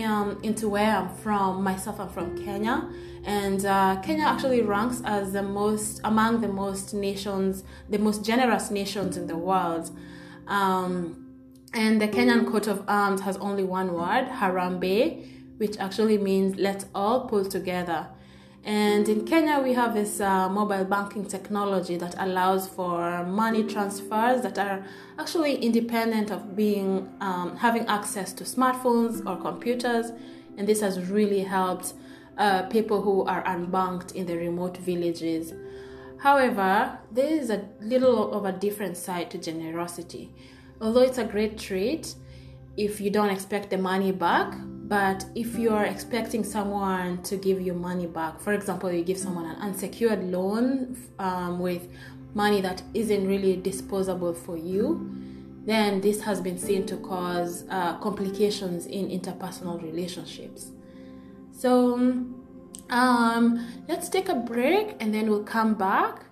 um, 0.06 0.40
into 0.44 0.68
where 0.68 0.94
I'm 1.00 1.10
from, 1.24 1.64
myself, 1.64 2.02
I'm 2.02 2.10
from 2.10 2.30
Kenya, 2.44 2.78
and 3.24 3.66
uh, 3.66 4.02
Kenya 4.02 4.26
actually 4.26 4.62
ranks 4.62 5.02
as 5.06 5.32
the 5.32 5.42
most 5.42 6.02
among 6.04 6.42
the 6.42 6.50
most 6.50 6.94
nations, 6.94 7.64
the 7.90 7.98
most 7.98 8.26
generous 8.26 8.72
nations 8.72 9.16
in 9.16 9.26
the 9.28 9.38
world. 9.38 9.86
Um, 10.48 10.96
And 11.74 12.00
the 12.04 12.08
Kenyan 12.08 12.44
coat 12.52 12.68
of 12.68 12.78
arms 12.88 13.22
has 13.28 13.36
only 13.48 13.66
one 13.80 13.90
word, 14.00 14.26
Harambee, 14.40 15.06
which 15.62 15.76
actually 15.86 16.18
means 16.18 16.50
let's 16.68 16.86
all 16.94 17.28
pull 17.30 17.46
together. 17.58 18.02
And 18.66 19.08
in 19.08 19.26
Kenya, 19.26 19.60
we 19.60 19.74
have 19.74 19.94
this 19.94 20.20
uh, 20.20 20.50
mobile 20.50 20.86
banking 20.86 21.24
technology 21.24 21.98
that 21.98 22.16
allows 22.18 22.68
for 22.68 23.24
money 23.24 23.64
transfers 23.64 24.42
that 24.42 24.58
are 24.58 24.84
actually 25.20 25.58
independent 25.58 26.32
of 26.32 26.56
being 26.56 27.08
um, 27.22 27.56
having 27.58 27.86
access 27.86 28.34
to 28.34 28.44
smartphones 28.44 29.24
or 29.28 29.40
computers. 29.40 30.12
And 30.58 30.68
this 30.68 30.82
has 30.82 31.00
really 31.12 31.44
helped 31.44 31.94
uh, 32.40 32.64
people 32.64 33.04
who 33.04 33.24
are 33.26 33.44
unbanked 33.44 34.16
in 34.16 34.26
the 34.26 34.36
remote 34.36 34.78
villages. 34.78 35.54
However, 36.18 36.98
there 37.12 37.28
is 37.30 37.52
a 37.52 37.70
little 37.82 38.34
of 38.34 38.46
a 38.46 38.52
different 38.52 38.98
side 38.98 39.30
to 39.30 39.38
generosity. 39.38 40.34
Although 40.82 41.02
it's 41.02 41.20
a 41.20 41.24
great 41.24 41.60
treat, 41.60 42.16
if 42.78 43.00
you 43.00 43.12
don't 43.12 43.30
expect 43.30 43.70
the 43.70 43.78
money 43.78 44.12
back, 44.12 44.56
but 44.88 45.26
if 45.34 45.58
you 45.58 45.72
are 45.72 45.86
expecting 45.86 46.44
someone 46.44 47.24
to 47.24 47.38
give 47.38 47.60
you 47.60 47.74
money 47.74 48.06
back, 48.06 48.40
for 48.40 48.54
example, 48.54 48.92
you 48.92 49.04
give 49.04 49.18
someone 49.18 49.46
an 49.46 49.56
unsecured 49.56 50.24
loan 50.26 50.96
um, 51.18 51.60
with 51.60 51.88
money 52.36 52.62
that 52.62 52.84
isn't 52.94 53.28
really 53.28 53.56
disposable 53.56 54.34
for 54.34 54.58
you, 54.58 55.10
then 55.66 56.02
this 56.02 56.22
has 56.22 56.40
been 56.40 56.60
seen 56.60 56.86
to 56.86 56.98
cause 56.98 57.66
uh, 57.72 57.98
complications 57.98 58.86
in 58.86 59.10
interpersonal 59.10 59.82
relationships. 59.82 60.68
So, 61.52 61.96
um, 62.92 63.84
let's 63.88 64.08
take 64.08 64.30
a 64.30 64.36
break 64.36 64.98
and 65.00 65.12
then 65.12 65.32
we'll 65.32 65.44
come 65.44 65.74
back 65.74 66.26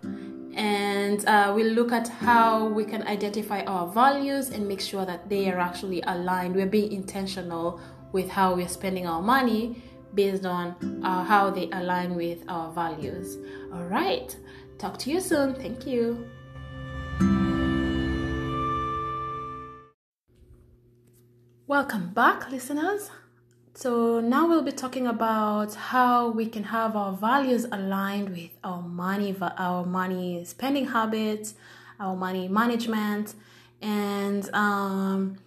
and 0.56 1.26
uh, 1.26 1.52
we'll 1.56 1.74
look 1.74 1.92
at 1.92 2.08
how 2.08 2.68
we 2.68 2.86
can 2.86 3.02
identify 3.08 3.62
our 3.62 3.92
values 3.92 4.50
and 4.50 4.68
make 4.68 4.80
sure 4.80 5.08
that 5.08 5.28
they 5.28 5.50
are 5.52 5.58
actually 5.58 6.04
aligned. 6.06 6.56
We're 6.56 6.68
being 6.68 6.92
intentional 6.92 7.82
with 8.14 8.30
how 8.30 8.56
we're 8.56 8.70
spending 8.70 9.06
our 9.06 9.22
money 9.22 9.84
based 10.14 10.46
on 10.46 11.02
uh, 11.04 11.24
how 11.24 11.50
they 11.50 11.70
align 11.72 12.16
with 12.16 12.44
our 12.48 12.72
values. 12.72 13.38
All 13.74 13.84
right, 13.84 14.34
talk 14.78 14.98
to 15.00 15.10
you 15.10 15.20
soon. 15.20 15.56
Thank 15.56 15.86
you. 15.86 16.26
Welcome 21.68 22.12
back, 22.14 22.52
listeners. 22.52 23.10
So, 23.74 24.20
now 24.20 24.48
we'll 24.48 24.62
be 24.62 24.72
talking 24.72 25.08
about 25.08 25.74
how 25.74 26.30
we 26.30 26.46
can 26.46 26.66
have 26.66 26.96
our 26.96 27.14
values 27.14 27.66
aligned 27.72 28.30
with 28.30 28.52
our 28.64 28.84
money, 28.84 29.36
our 29.42 29.84
money 29.84 30.46
spending 30.46 30.86
habits, 30.86 31.56
our 32.00 32.16
money 32.16 32.48
management, 32.48 33.34
and 33.82 34.48
um, 34.54 35.38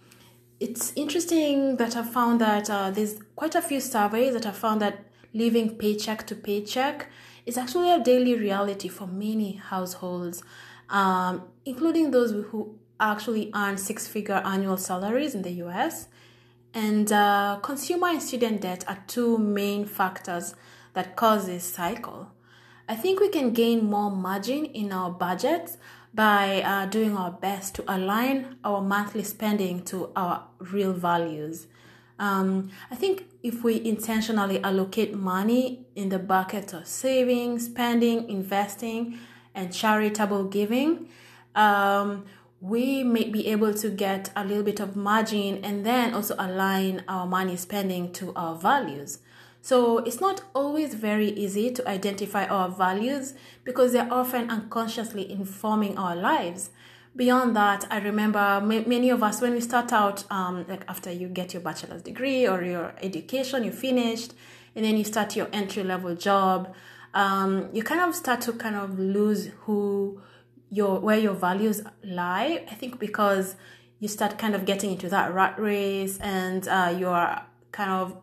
it's 0.59 0.91
interesting 0.95 1.77
that 1.77 1.95
I 1.95 2.03
found 2.03 2.41
that 2.41 2.69
uh, 2.69 2.91
there's 2.91 3.19
quite 3.35 3.55
a 3.55 3.61
few 3.61 3.79
surveys 3.79 4.33
that 4.33 4.45
I 4.45 4.51
found 4.51 4.81
that 4.81 5.05
living 5.33 5.75
paycheck 5.75 6.25
to 6.27 6.35
paycheck 6.35 7.07
is 7.45 7.57
actually 7.57 7.91
a 7.91 8.03
daily 8.03 8.35
reality 8.35 8.87
for 8.87 9.07
many 9.07 9.53
households, 9.53 10.43
um, 10.89 11.43
including 11.65 12.11
those 12.11 12.31
who 12.31 12.75
actually 12.99 13.51
earn 13.55 13.77
six 13.77 14.07
figure 14.07 14.41
annual 14.43 14.77
salaries 14.77 15.35
in 15.35 15.43
the 15.43 15.51
US. 15.65 16.07
And 16.73 17.11
uh, 17.11 17.59
consumer 17.61 18.07
and 18.07 18.21
student 18.21 18.61
debt 18.61 18.83
are 18.87 19.03
two 19.07 19.37
main 19.37 19.85
factors 19.85 20.55
that 20.93 21.15
cause 21.15 21.45
this 21.45 21.63
cycle. 21.63 22.31
I 22.89 22.95
think 22.95 23.19
we 23.19 23.29
can 23.29 23.51
gain 23.51 23.85
more 23.85 24.09
margin 24.09 24.65
in 24.65 24.91
our 24.91 25.11
budgets 25.11 25.77
by 26.17 26.63
uh, 26.63 26.87
doing 26.87 27.15
our 27.15 27.29
best 27.29 27.75
to 27.75 27.83
align 27.87 28.57
our 28.63 28.81
monthly 28.81 29.23
spending 29.23 29.83
to 29.83 30.11
our 30.15 30.47
real 30.57 30.91
values. 30.91 31.67
Um, 32.17 32.71
I 32.89 32.95
think 32.95 33.25
if 33.43 33.63
we 33.63 33.85
intentionally 33.85 34.59
allocate 34.63 35.13
money 35.13 35.85
in 35.95 36.09
the 36.09 36.17
bucket 36.17 36.73
of 36.73 36.87
saving, 36.87 37.59
spending, 37.59 38.27
investing, 38.31 39.19
and 39.53 39.71
charitable 39.71 40.45
giving, 40.45 41.07
um, 41.53 42.25
we 42.61 43.03
may 43.03 43.29
be 43.29 43.45
able 43.45 43.75
to 43.75 43.91
get 43.91 44.31
a 44.35 44.43
little 44.43 44.63
bit 44.63 44.79
of 44.79 44.95
margin 44.95 45.63
and 45.63 45.85
then 45.85 46.15
also 46.15 46.33
align 46.39 47.03
our 47.07 47.27
money 47.27 47.55
spending 47.55 48.11
to 48.13 48.33
our 48.35 48.55
values. 48.55 49.19
So 49.61 49.99
it's 49.99 50.21
not 50.21 50.41
always 50.55 50.93
very 50.93 51.29
easy 51.29 51.71
to 51.71 51.87
identify 51.87 52.45
our 52.45 52.69
values 52.69 53.33
because 53.63 53.91
they're 53.91 54.11
often 54.11 54.49
unconsciously 54.49 55.29
informing 55.29 55.97
our 55.97 56.15
lives. 56.15 56.69
Beyond 57.15 57.55
that, 57.55 57.85
I 57.89 57.97
remember 57.97 58.61
many 58.61 59.09
of 59.09 59.23
us 59.23 59.41
when 59.41 59.53
we 59.53 59.61
start 59.61 59.91
out, 59.91 60.23
um, 60.31 60.65
like 60.67 60.83
after 60.87 61.11
you 61.11 61.27
get 61.27 61.51
your 61.51 61.63
bachelor's 61.63 62.03
degree 62.03 62.47
or 62.47 62.63
your 62.63 62.93
education, 63.01 63.63
you 63.63 63.71
finished, 63.71 64.33
and 64.75 64.85
then 64.85 64.95
you 64.97 65.03
start 65.03 65.35
your 65.35 65.47
entry 65.51 65.83
level 65.83 66.15
job, 66.15 66.75
um, 67.15 67.69
you 67.73 67.81
kind 67.81 68.01
of 68.01 68.13
start 68.13 68.41
to 68.41 68.53
kind 68.53 68.75
of 68.75 68.99
lose 68.99 69.49
who 69.61 70.21
your 70.69 70.99
where 70.99 71.17
your 71.17 71.33
values 71.33 71.81
lie. 72.03 72.63
I 72.69 72.75
think 72.75 72.99
because 72.99 73.55
you 73.99 74.07
start 74.07 74.37
kind 74.37 74.53
of 74.53 74.65
getting 74.65 74.91
into 74.91 75.09
that 75.09 75.33
rat 75.33 75.59
race 75.59 76.19
and 76.19 76.67
uh, 76.67 76.95
you're 76.97 77.41
kind 77.71 77.89
of 77.89 78.15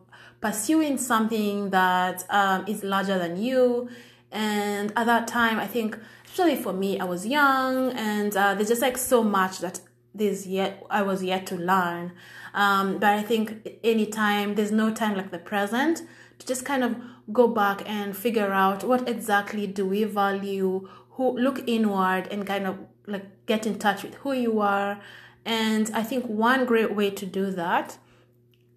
pursuing 0.45 0.95
something 0.95 1.71
that 1.71 2.23
um, 2.29 2.63
is 2.67 2.83
larger 2.83 3.17
than 3.17 3.35
you. 3.35 3.89
And 4.31 4.93
at 4.95 5.07
that 5.07 5.27
time, 5.27 5.57
I 5.57 5.65
think, 5.65 5.97
especially 6.23 6.55
for 6.55 6.71
me, 6.71 6.99
I 6.99 7.05
was 7.05 7.25
young 7.25 7.91
and 7.93 8.35
uh, 8.37 8.53
there's 8.53 8.67
just 8.67 8.81
like 8.81 8.95
so 8.95 9.23
much 9.23 9.57
that 9.59 9.79
there's 10.13 10.45
yet 10.45 10.85
I 10.91 11.01
was 11.01 11.23
yet 11.23 11.47
to 11.47 11.55
learn. 11.55 12.11
Um, 12.53 12.99
but 12.99 13.09
I 13.09 13.23
think 13.23 13.67
any 13.83 14.05
time 14.05 14.53
there's 14.53 14.71
no 14.71 14.93
time 14.93 15.17
like 15.17 15.31
the 15.31 15.39
present 15.39 16.03
to 16.37 16.45
just 16.45 16.63
kind 16.63 16.83
of 16.83 16.95
go 17.33 17.47
back 17.47 17.81
and 17.89 18.15
figure 18.15 18.53
out 18.53 18.83
what 18.83 19.09
exactly 19.09 19.65
do 19.65 19.83
we 19.83 20.03
value, 20.03 20.87
who 21.11 21.39
look 21.39 21.67
inward 21.67 22.27
and 22.29 22.45
kind 22.45 22.67
of 22.67 22.77
like 23.07 23.25
get 23.47 23.65
in 23.65 23.79
touch 23.79 24.03
with 24.03 24.13
who 24.15 24.33
you 24.33 24.61
are. 24.61 25.01
And 25.43 25.89
I 25.95 26.03
think 26.03 26.25
one 26.27 26.65
great 26.65 26.93
way 26.93 27.09
to 27.09 27.25
do 27.25 27.49
that 27.51 27.97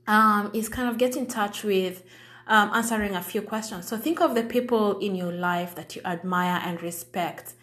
um, 0.08 0.50
is 0.52 0.68
kind 0.68 0.88
of 0.88 0.98
get 0.98 1.16
in 1.16 1.26
touch 1.26 1.62
with 1.62 2.02
um, 2.48 2.70
answering 2.74 3.14
a 3.14 3.22
few 3.22 3.42
questions. 3.42 3.86
So 3.86 3.96
think 3.96 4.20
of 4.20 4.34
the 4.34 4.42
people 4.42 4.98
in 4.98 5.14
your 5.14 5.30
life 5.30 5.76
that 5.76 5.94
you 5.94 6.02
admire 6.04 6.60
and 6.64 6.82
respect, 6.82 7.54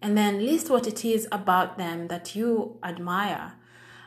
and 0.00 0.16
then 0.16 0.46
list 0.46 0.70
what 0.70 0.86
it 0.86 1.04
is 1.04 1.26
about 1.32 1.78
them 1.78 2.06
that 2.06 2.36
you 2.36 2.78
admire. 2.84 3.54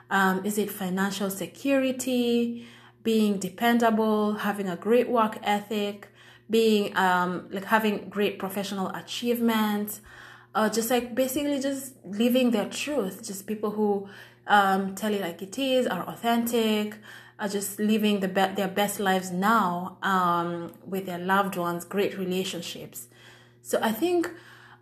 Um, 0.10 0.46
is 0.46 0.58
it 0.58 0.72
financial 0.72 1.30
security, 1.30 2.66
being 3.04 3.40
dependable, 3.40 4.36
having 4.36 4.70
a 4.70 4.78
great 4.78 5.10
work 5.10 5.38
ethic? 5.44 6.10
being 6.50 6.96
um 6.98 7.48
like 7.52 7.66
having 7.66 8.10
great 8.10 8.40
professional 8.40 8.90
achievements 8.90 10.02
uh 10.56 10.68
just 10.68 10.90
like 10.90 11.14
basically 11.14 11.60
just 11.60 11.94
living 12.06 12.52
their 12.52 12.68
truth 12.70 13.24
just 13.26 13.46
people 13.46 13.72
who 13.72 14.10
um 14.48 14.96
tell 14.96 15.14
it 15.14 15.22
like 15.22 15.42
it 15.42 15.58
is 15.60 15.86
are 15.86 16.04
authentic 16.10 16.96
are 17.40 17.48
just 17.48 17.80
living 17.80 18.20
the 18.20 18.28
be- 18.28 18.54
their 18.56 18.68
best 18.68 19.00
lives 19.00 19.32
now 19.32 19.98
um 20.04 20.74
with 20.86 21.06
their 21.06 21.20
loved 21.20 21.56
ones 21.56 21.86
great 21.86 22.18
relationships 22.18 23.08
so 23.62 23.80
i 23.82 23.92
think 23.92 24.30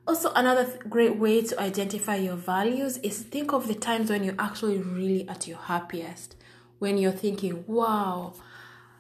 also 0.08 0.32
another 0.34 0.66
th- 0.66 0.80
great 0.90 1.18
way 1.18 1.42
to 1.42 1.60
identify 1.60 2.16
your 2.16 2.36
values 2.36 2.98
is 2.98 3.22
think 3.22 3.54
of 3.54 3.68
the 3.68 3.76
times 3.76 4.10
when 4.10 4.24
you're 4.24 4.36
actually 4.40 4.78
really 4.78 5.28
at 5.30 5.48
your 5.48 5.58
happiest 5.58 6.36
when 6.80 6.98
you're 6.98 7.12
thinking 7.12 7.64
wow 7.68 8.34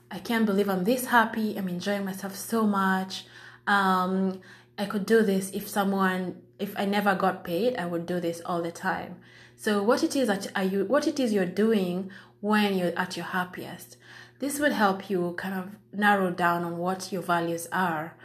I 0.09 0.19
can't 0.19 0.45
believe 0.45 0.69
I'm 0.69 0.83
this 0.83 1.05
happy. 1.05 1.57
I'm 1.57 1.67
enjoying 1.67 2.05
myself 2.05 2.35
so 2.35 2.65
much. 2.65 3.25
Um, 3.65 4.41
I 4.77 4.85
could 4.85 5.05
do 5.05 5.21
this 5.21 5.51
if 5.51 5.67
someone, 5.67 6.41
if 6.59 6.73
I 6.77 6.85
never 6.85 7.15
got 7.15 7.43
paid, 7.43 7.75
I 7.75 7.85
would 7.85 8.05
do 8.05 8.19
this 8.19 8.41
all 8.45 8.61
the 8.61 8.71
time. 8.71 9.17
So 9.57 9.81
what 9.81 10.03
it 10.03 10.15
is 10.15 10.27
that 10.27 10.47
are 10.55 10.63
you, 10.63 10.85
what 10.85 11.07
it 11.07 11.19
is 11.19 11.33
you're 11.33 11.45
doing 11.45 12.11
when 12.47 12.77
you're 12.77 12.97
at 12.97 13.17
your 13.17 13.25
happiest. 13.25 13.97
This 14.39 14.59
would 14.59 14.71
help 14.71 15.09
you 15.09 15.33
kind 15.37 15.53
of 15.55 15.75
narrow 15.91 16.31
down 16.31 16.63
on 16.63 16.77
what 16.77 17.11
your 17.11 17.21
values 17.21 17.67
are. 17.71 18.15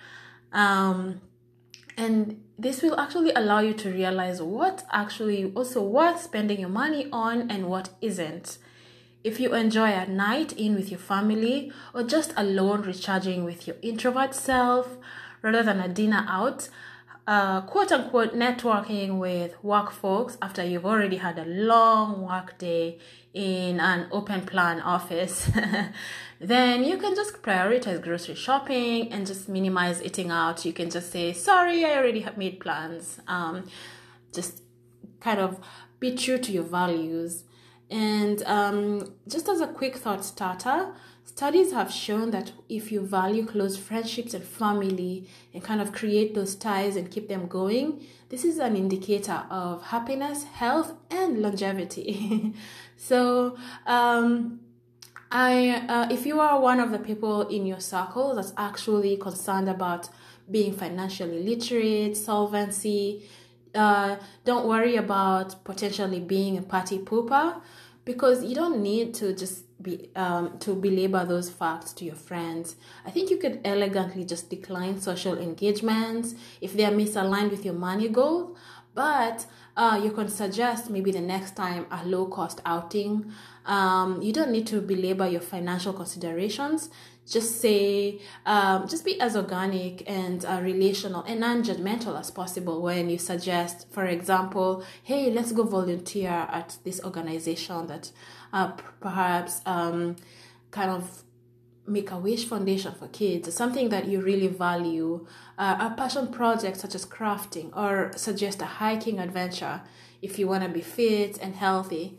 Um, 0.53 1.21
and 1.97 2.43
this 2.59 2.83
will 2.83 2.99
actually 3.01 3.33
allow 3.33 3.59
you 3.61 3.75
to 3.75 3.91
realize 3.91 4.41
what 4.41 4.85
actually 4.93 5.53
also 5.55 5.83
worth 5.83 6.23
spending 6.23 6.61
your 6.61 6.69
money 6.69 7.09
on 7.13 7.51
and 7.51 7.69
what 7.69 7.91
isn't. 8.01 8.59
If 9.25 9.41
you 9.41 9.55
enjoy 9.55 9.91
a 9.91 10.07
night 10.07 10.53
in 10.53 10.75
with 10.75 10.91
your 10.91 11.01
family 11.01 11.73
or 11.95 12.03
just 12.03 12.33
alone 12.37 12.83
recharging 12.83 13.45
with 13.45 13.67
your 13.67 13.77
introvert 13.83 14.35
self 14.35 14.97
rather 15.43 15.63
than 15.63 15.81
a 15.81 15.89
dinner 15.89 16.25
out, 16.29 16.69
uh, 17.27 17.61
quote 17.63 17.93
unquote 17.93 18.35
networking 18.35 19.19
with 19.19 19.63
work 19.63 19.91
folks 19.91 20.37
after 20.43 20.65
you've 20.65 20.87
already 20.87 21.17
had 21.17 21.39
a 21.39 21.45
long 21.45 22.23
work 22.23 22.59
day 22.59 22.99
in 23.33 23.81
an 23.81 24.09
open 24.11 24.43
plan 24.43 24.81
office, 24.81 25.51
then 26.41 26.85
you 26.85 26.99
can 26.99 27.15
just 27.15 27.43
prioritize 27.43 28.03
grocery 28.03 28.35
shopping 28.35 29.13
and 29.13 29.27
just 29.27 29.49
minimize 29.49 30.03
eating 30.03 30.31
out. 30.31 30.65
You 30.65 30.73
can 30.73 30.91
just 30.91 31.13
say, 31.13 31.33
sorry, 31.33 31.85
I 31.85 31.97
already 31.97 32.21
have 32.21 32.37
made 32.37 32.61
plans. 32.61 33.21
Um, 33.29 33.69
just 34.33 34.63
kind 35.21 35.39
of 35.39 35.61
be 36.01 36.15
true 36.17 36.39
to 36.39 36.51
your 36.53 36.65
values 36.65 37.45
And 37.93 38.43
um, 38.45 39.13
just 39.29 39.49
as 39.51 39.61
a 39.61 39.67
quick 39.67 39.97
thought 39.97 40.25
starter, 40.25 40.95
studies 41.35 41.73
have 41.73 41.91
shown 41.91 42.31
that 42.31 42.53
if 42.69 42.93
you 42.93 43.01
value 43.01 43.47
close 43.47 43.77
friendships 43.77 44.35
and 44.35 44.45
family 44.45 45.27
and 45.55 45.65
kind 45.65 45.81
of 45.81 45.91
create 45.91 46.35
those 46.35 46.55
ties 46.55 46.95
and 46.95 47.11
keep 47.11 47.29
them 47.29 47.47
going, 47.47 48.05
this 48.29 48.45
is 48.45 48.59
an 48.59 48.77
indicator 48.77 49.45
of 49.51 49.83
happiness, 49.85 50.45
health, 50.45 50.93
and 51.11 51.41
longevity. 51.41 52.53
so, 52.97 53.57
um, 53.87 54.61
I, 55.31 55.87
uh, 55.89 56.09
if 56.11 56.27
you 56.27 56.39
are 56.41 56.61
one 56.61 56.79
of 56.79 56.91
the 56.91 56.99
people 56.99 57.49
in 57.49 57.65
your 57.65 57.81
circle 57.81 58.35
that's 58.35 58.53
actually 58.59 59.17
concerned 59.17 59.71
about 59.71 60.11
being 60.51 60.75
financially 60.75 61.43
literate, 61.43 62.15
solvency, 62.15 63.27
uh, 63.75 64.17
don't 64.45 64.69
worry 64.69 64.97
about 64.97 65.65
potentially 65.65 66.21
being 66.21 66.59
a 66.59 66.63
party 66.63 66.99
pooper 66.99 67.63
because 68.05 68.45
you 68.45 68.55
don't 68.55 68.83
need 68.83 69.15
to 69.15 69.35
just 69.35 69.65
be 69.83 70.11
um, 70.17 70.59
to 70.61 70.75
belabor 70.75 71.25
those 71.25 71.51
facts 71.51 71.93
to 71.95 72.05
your 72.05 72.15
friends. 72.15 72.77
I 73.05 73.11
think 73.11 73.31
you 73.31 73.39
could 73.39 73.61
elegantly 73.65 74.25
just 74.25 74.51
decline 74.51 75.01
social 75.01 75.39
engagements 75.39 76.35
if 76.61 76.75
they 76.75 76.85
are 76.85 76.93
misaligned 76.93 77.51
with 77.51 77.65
your 77.65 77.75
money 77.75 78.09
goals, 78.09 78.57
but 78.95 79.47
uh, 79.77 80.01
you 80.03 80.11
can 80.11 80.29
suggest 80.29 80.91
maybe 80.91 81.11
the 81.11 81.21
next 81.21 81.57
time 81.57 81.87
a 81.91 82.05
low 82.07 82.27
cost 82.27 82.61
outing. 82.65 83.33
Um, 83.65 84.21
you 84.21 84.33
don't 84.33 84.51
need 84.51 84.67
to 84.69 84.81
belabor 84.81 85.29
your 85.29 85.41
financial 85.41 85.93
considerations 85.93 86.91
just 87.29 87.61
say 87.61 88.21
um, 88.47 88.89
just 88.89 89.05
be 89.05 89.21
as 89.21 89.37
organic 89.37 90.09
and 90.09 90.45
uh, 90.45 90.61
relational 90.63 91.23
and 91.23 91.41
non-judgmental 91.41 92.19
as 92.19 92.31
possible 92.31 92.83
when 92.83 93.09
you 93.09 93.19
suggest 93.19 93.87
for 93.91 94.05
example 94.05 94.85
hey 95.03 95.31
let's 95.31 95.53
go 95.53 95.63
volunteer 95.63 96.31
at 96.31 96.77
this 96.85 97.03
organization 97.05 97.87
that 97.87 98.11
uh, 98.53 98.73
perhaps 99.01 99.61
um, 99.67 100.17
kind 100.71 100.91
of 100.91 101.23
make 101.87 102.11
a 102.13 102.17
wish 102.17 102.45
foundation 102.45 102.93
for 102.93 103.09
kids 103.09 103.53
something 103.53 103.89
that 103.89 104.07
you 104.07 104.21
really 104.21 104.47
value 104.47 105.27
uh, 105.59 105.91
a 105.91 105.95
passion 105.97 106.29
project 106.29 106.77
such 106.77 106.95
as 106.95 107.05
crafting 107.05 107.77
or 107.77 108.13
suggest 108.17 108.63
a 108.63 108.67
hiking 108.67 109.19
adventure 109.19 109.83
if 110.21 110.39
you 110.39 110.47
want 110.47 110.63
to 110.63 110.69
be 110.69 110.81
fit 110.81 111.39
and 111.43 111.57
healthy 111.57 112.19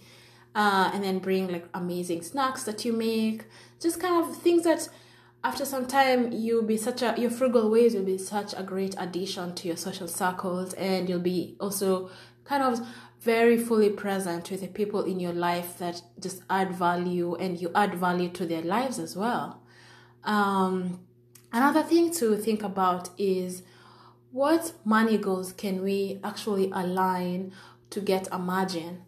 uh, 0.55 0.91
and 0.93 1.03
then 1.03 1.19
bring 1.19 1.47
like 1.47 1.65
amazing 1.73 2.21
snacks 2.21 2.63
that 2.63 2.85
you 2.85 2.93
make. 2.93 3.45
Just 3.79 3.99
kind 3.99 4.23
of 4.23 4.35
things 4.37 4.63
that 4.63 4.87
after 5.43 5.65
some 5.65 5.85
time 5.85 6.31
you'll 6.31 6.63
be 6.63 6.77
such 6.77 7.01
a 7.01 7.15
your 7.17 7.31
frugal 7.31 7.69
ways 7.69 7.95
will 7.95 8.03
be 8.03 8.17
such 8.17 8.53
a 8.55 8.63
great 8.63 8.95
addition 8.97 9.53
to 9.55 9.67
your 9.67 9.75
social 9.75 10.07
circles 10.07 10.73
and 10.75 11.09
you'll 11.09 11.19
be 11.19 11.55
also 11.59 12.09
kind 12.45 12.63
of 12.63 12.85
very 13.21 13.57
fully 13.57 13.89
present 13.89 14.51
with 14.51 14.61
the 14.61 14.67
people 14.67 15.03
in 15.03 15.19
your 15.19 15.31
life 15.31 15.77
that 15.77 16.01
just 16.19 16.41
add 16.49 16.73
value 16.73 17.35
and 17.35 17.59
you 17.61 17.71
add 17.73 17.95
value 17.95 18.29
to 18.29 18.45
their 18.45 18.61
lives 18.61 18.99
as 18.99 19.15
well. 19.15 19.61
Um, 20.23 20.99
another 21.51 21.83
thing 21.83 22.11
to 22.15 22.35
think 22.35 22.63
about 22.63 23.09
is 23.17 23.63
what 24.31 24.73
money 24.83 25.17
goals 25.17 25.53
can 25.53 25.81
we 25.81 26.19
actually 26.23 26.69
align 26.71 27.53
to 27.91 28.01
get 28.01 28.27
a 28.31 28.39
margin? 28.39 29.03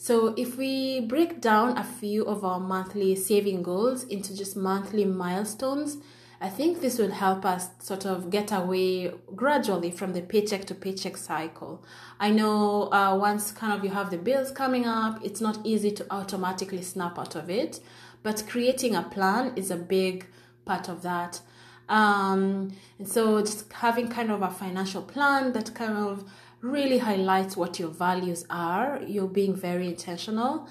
So, 0.00 0.32
if 0.36 0.56
we 0.56 1.00
break 1.00 1.40
down 1.40 1.76
a 1.76 1.82
few 1.82 2.24
of 2.24 2.44
our 2.44 2.60
monthly 2.60 3.16
saving 3.16 3.64
goals 3.64 4.04
into 4.04 4.36
just 4.36 4.56
monthly 4.56 5.04
milestones, 5.04 5.98
I 6.40 6.48
think 6.48 6.80
this 6.80 6.98
will 6.98 7.10
help 7.10 7.44
us 7.44 7.70
sort 7.80 8.06
of 8.06 8.30
get 8.30 8.52
away 8.52 9.10
gradually 9.34 9.90
from 9.90 10.12
the 10.12 10.22
paycheck 10.22 10.66
to 10.66 10.74
paycheck 10.74 11.16
cycle. 11.16 11.84
I 12.20 12.30
know 12.30 12.92
uh, 12.92 13.16
once 13.18 13.50
kind 13.50 13.72
of 13.72 13.84
you 13.84 13.90
have 13.90 14.10
the 14.10 14.18
bills 14.18 14.52
coming 14.52 14.84
up, 14.84 15.20
it's 15.24 15.40
not 15.40 15.58
easy 15.64 15.90
to 15.92 16.06
automatically 16.12 16.82
snap 16.82 17.18
out 17.18 17.34
of 17.34 17.50
it, 17.50 17.80
but 18.22 18.44
creating 18.48 18.94
a 18.94 19.02
plan 19.02 19.52
is 19.56 19.72
a 19.72 19.76
big 19.76 20.26
part 20.64 20.88
of 20.88 21.02
that. 21.02 21.40
Um, 21.88 22.72
and 22.98 23.08
so, 23.08 23.40
just 23.40 23.72
having 23.72 24.08
kind 24.08 24.30
of 24.30 24.42
a 24.42 24.50
financial 24.50 25.02
plan 25.02 25.52
that 25.54 25.74
kind 25.74 25.96
of 25.96 26.30
really 26.60 26.98
highlights 26.98 27.56
what 27.56 27.78
your 27.78 27.88
values 27.88 28.44
are. 28.50 29.00
You're 29.06 29.28
being 29.28 29.56
very 29.56 29.88
intentional. 29.88 30.68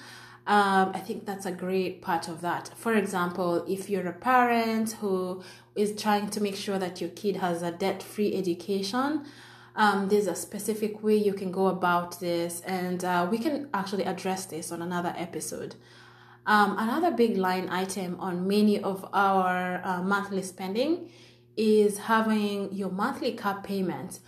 Um, 0.48 0.92
I 0.94 1.00
think 1.00 1.26
that's 1.26 1.46
a 1.46 1.52
great 1.52 2.02
part 2.02 2.30
of 2.30 2.40
that. 2.40 2.72
For 2.78 2.94
example, 2.94 3.66
if 3.68 3.90
you're 3.90 4.08
a 4.08 4.14
parent 4.14 4.94
who 4.94 5.44
is 5.76 6.02
trying 6.02 6.30
to 6.30 6.42
make 6.42 6.56
sure 6.56 6.80
that 6.80 7.02
your 7.02 7.10
kid 7.10 7.36
has 7.36 7.62
a 7.62 7.72
debt 7.72 8.02
free 8.02 8.34
education, 8.34 9.26
um, 9.76 10.08
there's 10.08 10.26
a 10.26 10.36
specific 10.36 11.04
way 11.04 11.18
you 11.18 11.34
can 11.34 11.52
go 11.52 11.68
about 11.68 12.22
this, 12.22 12.62
and 12.62 13.04
uh, 13.04 13.28
we 13.30 13.38
can 13.38 13.68
actually 13.74 14.06
address 14.06 14.46
this 14.46 14.72
on 14.72 14.82
another 14.82 15.14
episode. 15.18 15.76
Um, 16.46 16.78
another 16.80 17.12
big 17.12 17.36
line 17.36 17.68
item 17.70 18.16
on 18.22 18.48
many 18.48 18.82
of 18.82 19.06
our 19.12 19.82
uh, 19.84 20.02
monthly 20.02 20.44
spending 20.44 21.12
is 21.58 21.98
having 21.98 22.72
your 22.72 22.90
monthly 22.90 23.34
car 23.34 23.62
payments. 23.62 24.22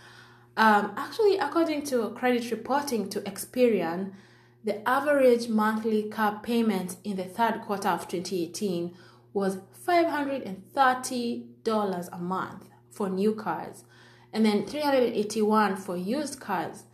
Um, 0.58 0.92
actually, 0.98 1.38
according 1.38 1.84
to 1.86 2.10
credit 2.10 2.50
reporting 2.50 3.08
to 3.08 3.22
Experian, 3.22 4.12
the 4.62 4.86
average 4.88 5.48
monthly 5.48 6.04
car 6.04 6.38
payment 6.42 6.96
in 7.02 7.16
the 7.16 7.24
third 7.24 7.62
quarter 7.62 7.88
of 7.88 8.06
2018 8.08 8.94
was 9.32 9.56
$530 9.86 12.08
a 12.12 12.18
month 12.18 12.68
for 12.90 13.08
new 13.08 13.34
cars 13.34 13.84
and 14.32 14.44
then 14.44 14.66
381 14.66 15.76
for 15.76 15.96
used 15.96 16.40
cars. 16.40 16.84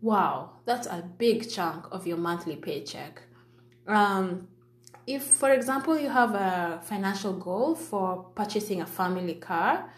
Wow, 0.00 0.50
that's 0.64 0.86
a 0.86 1.08
big 1.18 1.50
chunk 1.50 1.86
of 1.90 2.06
your 2.06 2.18
monthly 2.18 2.56
paycheck. 2.56 3.22
Um, 3.86 4.48
if, 5.06 5.22
for 5.22 5.50
example, 5.50 5.98
you 5.98 6.08
have 6.08 6.34
a 6.34 6.80
financial 6.82 7.32
goal 7.32 7.74
for 7.74 8.24
purchasing 8.34 8.80
a 8.80 8.86
family 8.86 9.34
car, 9.34 9.90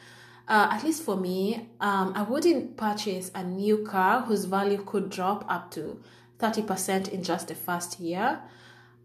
uh, 0.48 0.68
at 0.70 0.84
least 0.84 1.02
for 1.02 1.16
me, 1.16 1.68
um, 1.80 2.12
I 2.14 2.22
wouldn't 2.22 2.76
purchase 2.76 3.30
a 3.34 3.42
new 3.42 3.84
car 3.84 4.22
whose 4.22 4.44
value 4.44 4.82
could 4.86 5.10
drop 5.10 5.44
up 5.48 5.70
to 5.72 6.00
30% 6.38 7.08
in 7.08 7.22
just 7.22 7.48
the 7.48 7.54
first 7.54 8.00
year. 8.00 8.40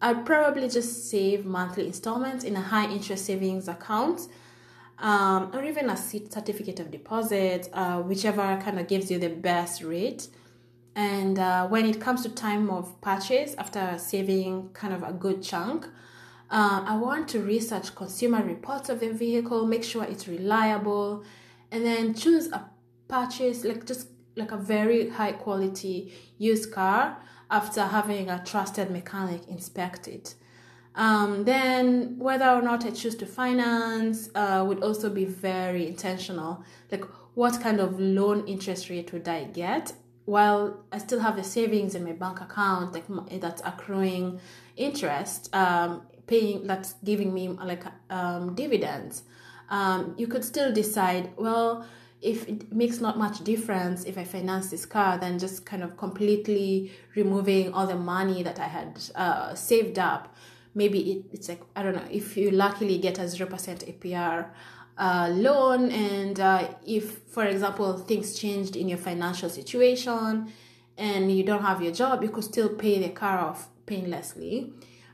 I'd 0.02 0.26
probably 0.26 0.68
just 0.68 1.10
save 1.10 1.46
monthly 1.46 1.86
installments 1.88 2.44
in 2.44 2.56
a 2.56 2.62
high 2.62 2.90
interest 2.90 3.26
savings 3.26 3.68
account 3.68 4.28
um, 5.02 5.50
or 5.54 5.64
even 5.64 5.90
a 5.90 5.98
certificate 5.98 6.80
of 6.80 6.92
deposit, 6.92 7.70
uh, 7.74 8.02
whichever 8.02 8.60
kind 8.64 8.80
of 8.80 8.88
gives 8.88 9.10
you 9.10 9.18
the 9.20 9.30
best 9.30 9.84
rate. 9.84 10.28
And 10.96 11.40
uh, 11.40 11.68
when 11.68 11.86
it 11.86 12.00
comes 12.00 12.24
to 12.24 12.30
time 12.30 12.70
of 12.70 13.00
purchase, 13.02 13.56
after 13.58 13.98
saving 13.98 14.70
kind 14.74 14.94
of 14.94 15.04
a 15.04 15.14
good 15.14 15.42
chunk, 15.42 15.88
uh, 16.50 16.84
I 16.86 16.98
want 16.98 17.30
to 17.30 17.40
research 17.40 17.96
consumer 17.96 18.44
reports 18.44 18.90
of 18.90 19.00
the 19.00 19.12
vehicle, 19.12 19.66
make 19.66 19.84
sure 19.84 20.04
it's 20.04 20.28
reliable, 20.28 21.24
and 21.72 21.86
then 21.86 22.14
choose 22.14 22.48
a 22.52 22.70
purchase 23.08 23.64
like 23.64 23.86
just 23.86 24.08
like 24.42 24.52
a 24.52 24.58
very 24.58 25.10
high 25.10 25.32
quality 25.32 26.14
used 26.38 26.72
car 26.72 27.18
after 27.50 27.84
having 27.86 28.30
a 28.30 28.44
trusted 28.46 28.90
mechanic 28.92 29.48
inspect 29.48 30.08
it. 30.08 30.36
Um, 30.96 31.46
then 31.46 32.18
whether 32.20 32.50
or 32.50 32.62
not 32.62 32.86
I 32.86 32.92
choose 32.92 33.16
to 33.16 33.26
finance 33.26 34.30
uh, 34.36 34.64
would 34.68 34.84
also 34.84 35.10
be 35.10 35.26
very 35.26 35.88
intentional. 35.88 36.64
Like 36.92 37.06
what 37.34 37.62
kind 37.62 37.80
of 37.80 38.00
loan 38.00 38.46
interest 38.48 38.90
rate 38.90 39.14
would 39.14 39.28
I 39.28 39.46
get? 39.46 39.94
While 40.26 40.84
I 40.92 40.98
still 40.98 41.20
have 41.20 41.36
the 41.36 41.44
savings 41.44 41.96
in 41.96 42.04
my 42.04 42.12
bank 42.12 42.42
account, 42.42 42.94
like 42.94 43.06
that's 43.40 43.62
accruing 43.66 44.40
interest, 44.76 45.54
um, 45.56 46.04
paying 46.28 46.68
that's 46.68 46.94
giving 47.04 47.34
me 47.34 47.48
like 47.50 47.84
um, 48.10 48.54
dividends 48.56 49.24
um, 49.72 50.14
you 50.18 50.28
could 50.28 50.44
still 50.44 50.72
decide 50.72 51.32
well 51.38 51.86
if 52.22 52.48
it 52.48 52.72
makes 52.72 53.00
not 53.00 53.18
much 53.18 53.44
difference 53.44 54.04
if 54.06 54.18
i 54.18 54.24
finance 54.24 54.70
this 54.70 54.86
car 54.86 55.18
then 55.18 55.40
just 55.40 55.66
kind 55.66 55.84
of 55.84 55.98
completely 55.98 56.92
removing 57.16 57.74
all 57.74 57.88
the 57.88 57.96
money 57.96 58.44
that 58.44 58.60
i 58.60 58.68
had 58.68 59.00
uh, 59.16 59.54
saved 59.56 60.00
up. 60.00 60.36
Maybe 60.74 61.00
it, 61.12 61.26
it's 61.34 61.50
like 61.50 61.62
i 61.76 61.84
don't 61.84 61.96
know 61.96 62.08
if 62.10 62.38
you 62.38 62.52
luckily 62.52 62.98
get 62.98 63.18
a 63.18 63.24
0% 63.24 63.50
apr 63.92 64.50
uh, 64.98 65.30
loan 65.34 65.90
and 65.92 66.40
uh, 66.40 66.68
if 66.86 67.18
for 67.36 67.46
example 67.46 67.98
things 67.98 68.40
changed 68.40 68.76
in 68.76 68.88
your 68.88 68.98
financial 68.98 69.50
situation 69.50 70.52
and 70.98 71.36
you 71.36 71.44
don't 71.44 71.64
have 71.64 71.82
your 71.82 71.92
job 71.92 72.24
you 72.24 72.30
could 72.30 72.44
still 72.44 72.70
pay 72.70 73.00
the 73.00 73.10
car 73.10 73.40
off 73.40 73.68
painlessly. 73.92 74.74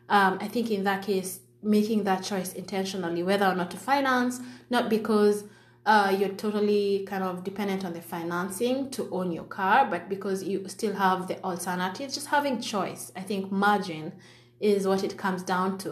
Um, 0.09 0.37
I 0.39 0.47
think 0.47 0.71
in 0.71 0.83
that 0.83 1.01
case, 1.03 1.39
making 1.63 2.03
that 2.03 2.23
choice 2.23 2.53
intentionally, 2.53 3.23
whether 3.23 3.45
or 3.45 3.55
not 3.55 3.71
to 3.71 3.77
finance, 3.77 4.39
not 4.69 4.89
because 4.89 5.43
uh, 5.91 6.09
you're 6.17 6.35
totally 6.45 7.05
kind 7.11 7.23
of 7.23 7.43
dependent 7.49 7.81
on 7.87 7.93
the 7.93 8.01
financing 8.01 8.89
to 8.91 9.01
own 9.17 9.31
your 9.31 9.45
car, 9.59 9.87
but 9.89 10.09
because 10.09 10.43
you 10.43 10.57
still 10.67 10.95
have 11.05 11.27
the 11.29 11.37
alternative, 11.43 12.07
just 12.13 12.27
having 12.27 12.61
choice. 12.61 13.11
I 13.15 13.21
think 13.29 13.51
margin 13.51 14.13
is 14.59 14.85
what 14.85 15.03
it 15.03 15.13
comes 15.17 15.43
down 15.53 15.77
to. 15.83 15.91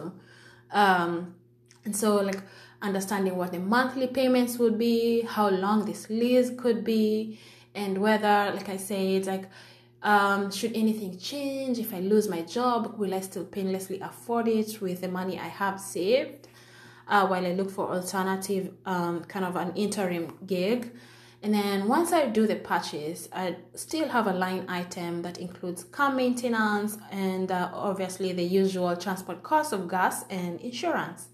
Um, 0.82 1.34
and 1.84 1.94
so, 1.96 2.08
like, 2.16 2.42
understanding 2.82 3.34
what 3.40 3.50
the 3.52 3.58
monthly 3.58 4.06
payments 4.06 4.58
would 4.58 4.76
be, 4.78 5.22
how 5.22 5.48
long 5.48 5.86
this 5.86 6.02
lease 6.10 6.50
could 6.62 6.84
be, 6.84 7.40
and 7.74 7.98
whether, 7.98 8.52
like 8.54 8.68
I 8.68 8.78
said, 8.78 9.26
like, 9.26 9.46
Um, 10.02 10.52
should 10.52 10.74
anything 10.76 11.18
change? 11.18 11.74
If 11.86 11.90
I 11.98 12.00
lose 12.12 12.26
my 12.36 12.42
job, 12.56 12.80
will 12.98 13.12
I 13.18 13.22
still 13.22 13.46
painlessly 13.56 13.98
afford 14.10 14.46
it 14.46 14.70
with 14.80 14.98
the 15.00 15.08
money 15.08 15.36
I 15.48 15.50
have 15.62 15.78
saved? 15.80 16.42
Uh, 17.08 17.26
while 17.26 17.46
I 17.46 17.52
look 17.52 17.70
for 17.70 17.88
alternative, 17.92 18.72
um, 18.84 19.24
kind 19.24 19.44
of 19.44 19.56
an 19.56 19.72
interim 19.76 20.36
gig. 20.46 20.90
And 21.42 21.54
then 21.54 21.86
once 21.86 22.12
I 22.12 22.26
do 22.26 22.46
the 22.46 22.56
purchase, 22.56 23.28
I 23.32 23.56
still 23.74 24.08
have 24.08 24.26
a 24.26 24.32
line 24.32 24.64
item 24.68 25.22
that 25.22 25.38
includes 25.38 25.84
car 25.84 26.12
maintenance 26.12 26.98
and 27.12 27.52
uh, 27.52 27.70
obviously 27.72 28.32
the 28.32 28.42
usual 28.42 28.96
transport 28.96 29.42
costs 29.42 29.72
of 29.72 29.88
gas 29.88 30.24
and 30.28 30.60
insurance. 30.60 31.28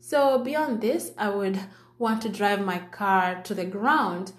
So 0.00 0.38
beyond 0.38 0.82
this, 0.82 1.12
I 1.16 1.30
would 1.30 1.58
want 1.98 2.20
to 2.22 2.28
drive 2.28 2.60
my 2.64 2.78
car 2.78 3.40
to 3.44 3.54
the 3.54 3.64
ground 3.64 4.32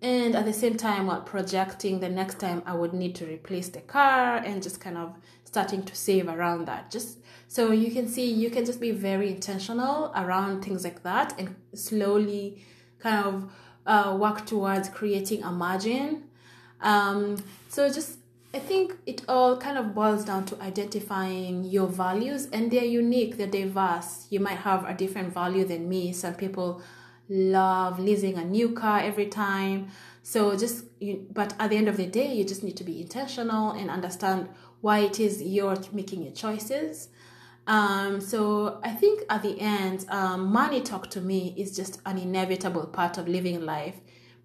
and 0.00 0.34
at 0.34 0.44
the 0.44 0.52
same 0.52 0.76
time 0.76 1.06
while 1.06 1.20
projecting 1.20 2.00
the 2.00 2.08
next 2.08 2.38
time 2.38 2.62
I 2.66 2.74
would 2.74 2.92
need 2.92 3.14
to 3.16 3.26
replace 3.26 3.68
the 3.68 3.80
car 3.80 4.36
and 4.36 4.62
just 4.62 4.80
kind 4.80 4.98
of 4.98 5.14
starting 5.54 5.84
to 5.84 5.94
save 5.94 6.26
around 6.28 6.66
that. 6.66 6.90
Just 6.90 7.18
so 7.46 7.70
you 7.70 7.90
can 7.92 8.08
see 8.08 8.26
you 8.42 8.50
can 8.50 8.64
just 8.64 8.80
be 8.80 8.90
very 8.90 9.28
intentional 9.36 10.12
around 10.16 10.64
things 10.64 10.82
like 10.82 11.00
that 11.04 11.28
and 11.38 11.54
slowly 11.74 12.64
kind 12.98 13.24
of 13.28 13.52
uh, 13.86 14.16
work 14.24 14.44
towards 14.46 14.88
creating 14.88 15.44
a 15.44 15.52
margin. 15.52 16.24
Um, 16.80 17.36
so 17.68 17.88
just 17.88 18.18
I 18.52 18.58
think 18.58 18.96
it 19.06 19.22
all 19.28 19.56
kind 19.56 19.78
of 19.78 19.94
boils 19.94 20.24
down 20.24 20.44
to 20.46 20.60
identifying 20.60 21.64
your 21.64 21.86
values 21.86 22.48
and 22.52 22.70
they're 22.72 22.92
unique, 23.02 23.36
they're 23.36 23.56
diverse. 23.62 24.26
You 24.30 24.40
might 24.40 24.58
have 24.58 24.88
a 24.88 24.94
different 24.94 25.32
value 25.32 25.64
than 25.64 25.88
me. 25.88 26.12
Some 26.12 26.34
people 26.34 26.82
love 27.28 28.00
leasing 28.00 28.36
a 28.36 28.44
new 28.44 28.72
car 28.72 28.98
every 29.00 29.26
time. 29.26 29.88
So 30.22 30.56
just 30.56 30.84
you, 31.00 31.26
but 31.32 31.54
at 31.60 31.70
the 31.70 31.76
end 31.76 31.88
of 31.88 31.96
the 31.96 32.06
day, 32.06 32.32
you 32.34 32.44
just 32.44 32.64
need 32.64 32.76
to 32.78 32.84
be 32.84 33.00
intentional 33.00 33.72
and 33.72 33.90
understand 33.90 34.48
why 34.84 34.98
it 34.98 35.18
is 35.18 35.40
you're 35.42 35.78
making 35.92 36.22
your 36.22 36.32
choices. 36.32 37.08
Um, 37.66 38.20
so 38.20 38.80
I 38.84 38.90
think 38.90 39.22
at 39.30 39.42
the 39.42 39.58
end, 39.58 40.04
um, 40.10 40.52
money 40.52 40.82
talk 40.82 41.08
to 41.12 41.22
me 41.22 41.54
is 41.56 41.74
just 41.74 42.02
an 42.04 42.18
inevitable 42.18 42.86
part 42.88 43.16
of 43.16 43.26
living 43.26 43.64
life 43.64 43.94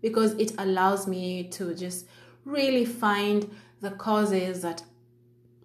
because 0.01 0.31
it 0.35 0.53
allows 0.57 1.07
me 1.07 1.43
to 1.49 1.75
just 1.75 2.07
really 2.45 2.85
find 2.85 3.53
the 3.81 3.91
causes 3.91 4.61
that 4.61 4.81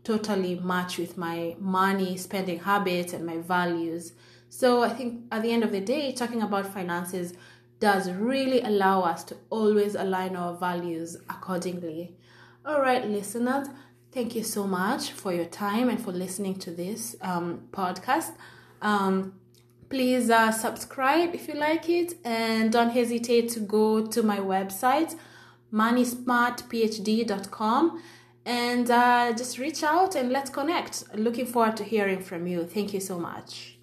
totally 0.03 0.57
match 0.57 0.99
with 0.99 1.17
my 1.17 1.55
money 1.61 2.17
spending 2.17 2.59
habits 2.59 3.13
and 3.13 3.25
my 3.25 3.39
values. 3.39 4.15
So 4.49 4.83
I 4.83 4.89
think 4.89 5.23
at 5.31 5.43
the 5.43 5.53
end 5.53 5.63
of 5.63 5.71
the 5.71 5.81
day, 5.81 6.11
talking 6.11 6.43
about 6.43 6.67
finances 6.67 7.33
does 7.79 8.11
really 8.11 8.61
allow 8.61 9.03
us 9.03 9.23
to 9.25 9.37
always 9.51 9.95
align 9.95 10.35
our 10.35 10.57
values 10.57 11.17
accordingly. 11.31 12.17
All 12.67 12.81
right, 12.81 13.07
listeners, 13.07 13.69
Thank 14.15 14.35
you 14.37 14.45
so 14.45 14.65
much 14.65 15.11
for 15.11 15.33
your 15.33 15.47
time 15.47 15.89
and 15.89 16.01
for 16.01 16.13
listening 16.13 16.55
to 16.61 16.71
this 16.71 17.17
um, 17.21 17.63
podcast. 17.73 18.31
Um, 18.81 19.35
please 19.89 20.31
uh, 20.31 20.53
subscribe 20.53 21.35
if 21.35 21.49
you 21.49 21.55
like 21.55 21.89
it 21.89 22.15
and 22.25 22.71
don't 22.71 22.91
hesitate 22.91 23.49
to 23.51 23.61
go 23.61 24.07
to 24.07 24.23
my 24.23 24.39
website 24.39 25.17
moneysmartphd.com 25.73 28.03
and 28.47 28.89
uh, 28.89 29.33
just 29.33 29.59
reach 29.59 29.83
out 29.83 30.15
and 30.15 30.31
let's 30.31 30.51
connect. 30.51 31.03
Looking 31.17 31.47
forward 31.47 31.77
to 31.79 31.83
hearing 31.83 32.23
from 32.23 32.47
you. 32.47 32.65
Thank 32.65 32.95
you 32.95 33.01
so 33.01 33.19
much 33.19 33.74